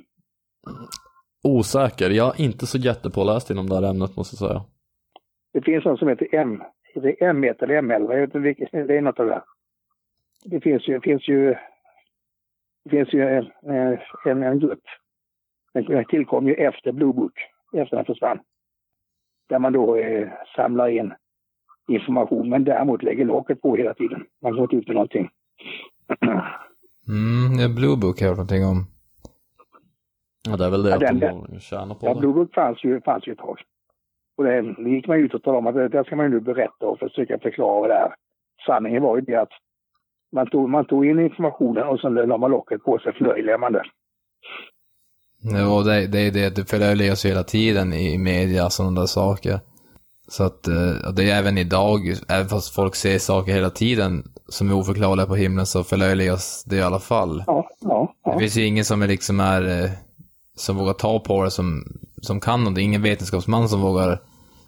Osäker, 1.44 2.10
jag 2.10 2.40
är 2.40 2.44
inte 2.44 2.68
så 2.68 2.78
jättepåläst 2.78 3.50
inom 3.50 3.70
det 3.70 3.76
här 3.76 3.84
ämnet 3.90 4.16
måste 4.16 4.34
jag 4.44 4.50
säga. 4.50 4.64
Det 5.54 5.62
finns 5.62 5.86
någon 5.86 5.98
som 5.98 6.08
heter 6.08 6.28
M. 6.36 6.64
Det 6.96 7.22
är 7.24 7.34
M1 7.34 7.64
eller 7.64 7.82
M11, 7.82 8.12
jag 8.14 8.20
vet 8.20 8.24
inte 8.30 8.40
vilket, 8.40 8.72
det 8.72 8.98
är 8.98 9.02
något 9.02 9.20
av 9.20 9.26
det 9.26 9.32
där. 9.32 9.44
Det 10.46 10.62
finns 10.62 10.88
ju, 10.88 11.02
finns 11.02 11.28
ju, 11.28 11.56
det 12.84 12.90
finns 12.90 13.14
ju 13.14 13.22
en, 13.22 13.52
en, 14.26 14.44
en 14.44 14.60
grupp. 14.60 14.84
Den 15.74 16.06
tillkom 16.06 16.48
ju 16.48 16.54
efter 16.54 16.92
Blue 16.92 17.14
Book, 17.14 17.34
efter 17.74 17.96
den 17.98 18.06
försvann. 18.06 18.40
Där 19.50 19.60
man 19.60 19.74
då 19.74 19.96
eh, 19.96 20.28
samlar 20.56 20.88
in 20.88 21.14
information, 21.88 22.50
men 22.50 22.64
däremot 22.64 23.04
lägger 23.04 23.26
locket 23.26 23.62
på 23.62 23.76
hela 23.76 23.94
tiden. 23.94 24.26
Man 24.42 24.52
går 24.54 24.62
inte 24.64 24.76
ut 24.76 24.88
med 24.88 24.96
någonting. 24.96 25.30
Mm, 27.08 27.58
det 27.58 27.64
är 27.64 27.76
Blue 27.76 27.98
Book 27.98 28.20
har 28.20 28.28
jag 28.28 28.36
någonting 28.38 28.66
om. 28.66 28.86
Ja, 30.50 30.58
det 30.58 30.66
är 30.66 30.70
väl 30.72 30.84
det 30.84 30.90
Ja, 30.90 30.96
att 30.96 31.02
den- 31.02 31.20
de 31.20 31.26
har 31.26 31.60
tjänar 31.60 31.96
på 31.96 32.06
Ja, 32.08 32.14
det. 32.14 32.20
Blue 32.20 32.34
Book 32.34 32.54
fanns 32.54 32.84
ju, 32.84 33.02
fanns 33.02 33.28
ju 33.28 33.32
ett 33.32 33.38
tag. 33.40 33.60
Och 34.42 34.48
det, 34.48 34.62
det 34.84 34.90
gick 34.90 35.08
man 35.08 35.18
ut 35.18 35.34
och 35.34 35.44
talade 35.44 35.60
om 35.60 35.68
att 35.68 35.92
det 35.92 36.04
ska 36.06 36.16
man 36.16 36.26
ju 36.26 36.32
nu 36.32 36.40
berätta 36.40 36.86
och 36.86 37.00
försöka 37.00 37.40
förklara 37.40 37.88
det 37.88 37.94
här. 37.94 38.16
Sanningen 38.66 39.04
var 39.04 39.16
ju 39.16 39.22
det 39.22 39.36
att 39.36 39.50
man 40.32 40.50
tog, 40.50 40.70
man 40.70 40.86
tog 40.86 41.06
in 41.06 41.20
informationen 41.20 41.88
och 41.88 42.00
sen 42.00 42.14
la 42.14 42.38
man 42.38 42.52
locket 42.52 42.84
på 42.84 43.00
sig, 43.00 43.14
förlöjligade 43.14 43.58
man 43.58 43.74
det. 43.74 43.84
Ja, 45.42 45.84
det, 45.84 46.08
det 46.08 46.20
är 46.20 46.32
det, 46.32 46.56
det 46.56 46.70
förlöjligas 46.70 47.26
hela 47.26 47.44
tiden 47.44 47.94
i 47.94 48.18
media, 48.18 48.70
sådana 48.70 49.00
där 49.00 49.08
saker. 49.08 49.60
Så 50.28 50.44
att 50.44 50.68
eh, 50.68 51.08
och 51.08 51.16
det 51.16 51.30
är 51.32 51.40
även 51.40 51.58
idag, 51.58 52.00
även 52.30 52.48
fast 52.48 52.76
folk 52.76 52.96
ser 52.96 53.20
saker 53.20 53.54
hela 53.54 53.70
tiden 53.70 54.24
som 54.48 54.70
är 54.70 54.76
oförklarliga 54.76 55.26
på 55.26 55.36
himlen 55.36 55.66
så 55.66 55.84
förlöjligas 55.84 56.64
det 56.64 56.76
i 56.76 56.82
alla 56.82 57.00
fall. 57.00 57.44
Ja, 57.48 57.70
ja, 57.80 58.14
Det 58.24 58.32
ja. 58.32 58.40
finns 58.40 58.58
ju 58.58 58.66
ingen 58.66 58.86
som 58.86 59.02
är 59.02 59.08
liksom 59.08 59.40
är, 59.40 59.84
eh, 59.84 59.90
som 60.56 60.78
vågar 60.78 60.94
ta 60.94 61.20
på 61.20 61.44
det, 61.44 61.52
som, 61.52 61.84
som 62.22 62.40
kan 62.40 62.60
någonting. 62.60 62.86
Ingen 62.86 63.02
vetenskapsman 63.02 63.70
som 63.70 63.82
vågar 63.82 64.20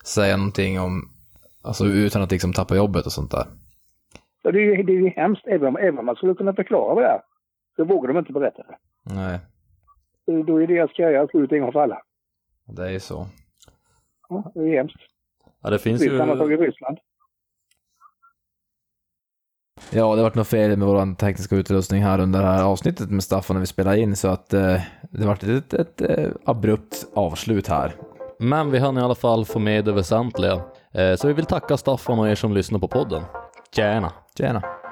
säga 0.04 0.38
någonting 0.38 0.80
om, 0.80 1.10
alltså 1.62 1.86
utan 1.86 2.22
att 2.22 2.32
liksom 2.32 2.54
tappa 2.54 2.76
jobbet 2.76 3.06
och 3.06 3.12
sånt 3.12 3.32
där. 3.32 3.46
Så 4.42 4.52
det, 4.52 4.60
är 4.60 4.78
ju- 4.78 4.84
det 4.84 4.92
är 4.94 4.98
ju 5.02 5.10
hemskt, 5.10 5.48
även 5.48 5.68
om, 5.68 5.76
även 5.78 6.00
om 6.00 6.06
man 6.06 6.16
skulle 6.16 6.34
kunna 6.34 6.54
förklara 6.54 7.02
det 7.02 7.08
här. 7.08 7.22
Så 7.76 7.84
vågar 7.86 8.08
de 8.14 8.18
inte 8.20 8.34
berätta 8.34 8.64
det. 8.64 8.78
Nej, 9.04 9.40
Då 10.46 10.62
är 10.62 10.68
deras 10.68 10.92
karriär 10.92 11.28
slut 11.32 11.52
en 11.52 11.62
gång 11.62 11.72
för 11.72 11.80
alla. 11.80 12.02
det 12.66 12.86
är 12.86 12.90
ju 12.92 13.00
så. 13.00 13.28
Ja, 14.30 14.52
det 14.56 14.60
är 14.62 14.78
hemskt. 14.78 14.98
Ja, 15.62 15.70
det 15.70 15.80
finns 15.80 16.02
ju... 16.02 16.10
Ryssland 16.10 16.30
har 16.32 16.38
tagit 16.38 16.60
Ryssland. 16.60 16.98
Ja, 19.92 20.02
det 20.16 20.18
har 20.22 20.24
varit 20.24 20.36
något 20.36 20.48
fel 20.48 20.78
med 20.78 20.88
vår 20.88 21.16
tekniska 21.16 21.56
utrustning 21.56 22.04
här 22.04 22.20
under 22.20 22.40
det 22.42 22.46
här 22.48 22.64
avsnittet 22.64 23.12
med 23.12 23.24
Staffan 23.24 23.56
när 23.56 23.60
vi 23.62 23.66
spelade 23.68 24.00
in 24.00 24.16
så 24.16 24.28
att 24.28 24.54
eh, 24.54 24.82
det 25.12 25.26
varit 25.28 25.44
ett, 25.44 25.74
ett, 25.74 26.02
eh, 26.02 26.32
abrupt 26.46 27.08
avslut 27.14 27.68
här. 27.68 27.94
Men 28.40 28.72
vi 28.72 28.80
hann 28.80 28.98
i 28.98 29.02
alla 29.02 29.16
fall 29.16 29.46
få 29.46 29.60
med 29.60 29.86
det 29.86 29.92
väsentliga. 29.92 30.62
Eh, 30.92 31.16
så 31.16 31.28
vi 31.28 31.34
vill 31.34 31.46
tacka 31.46 31.78
Staffan 31.78 32.20
och 32.20 32.30
er 32.30 32.36
som 32.36 32.54
lyssnar 32.54 32.80
på 32.80 32.88
podden. 32.88 33.24
Tjena! 33.76 34.12
Tjena! 34.38 34.83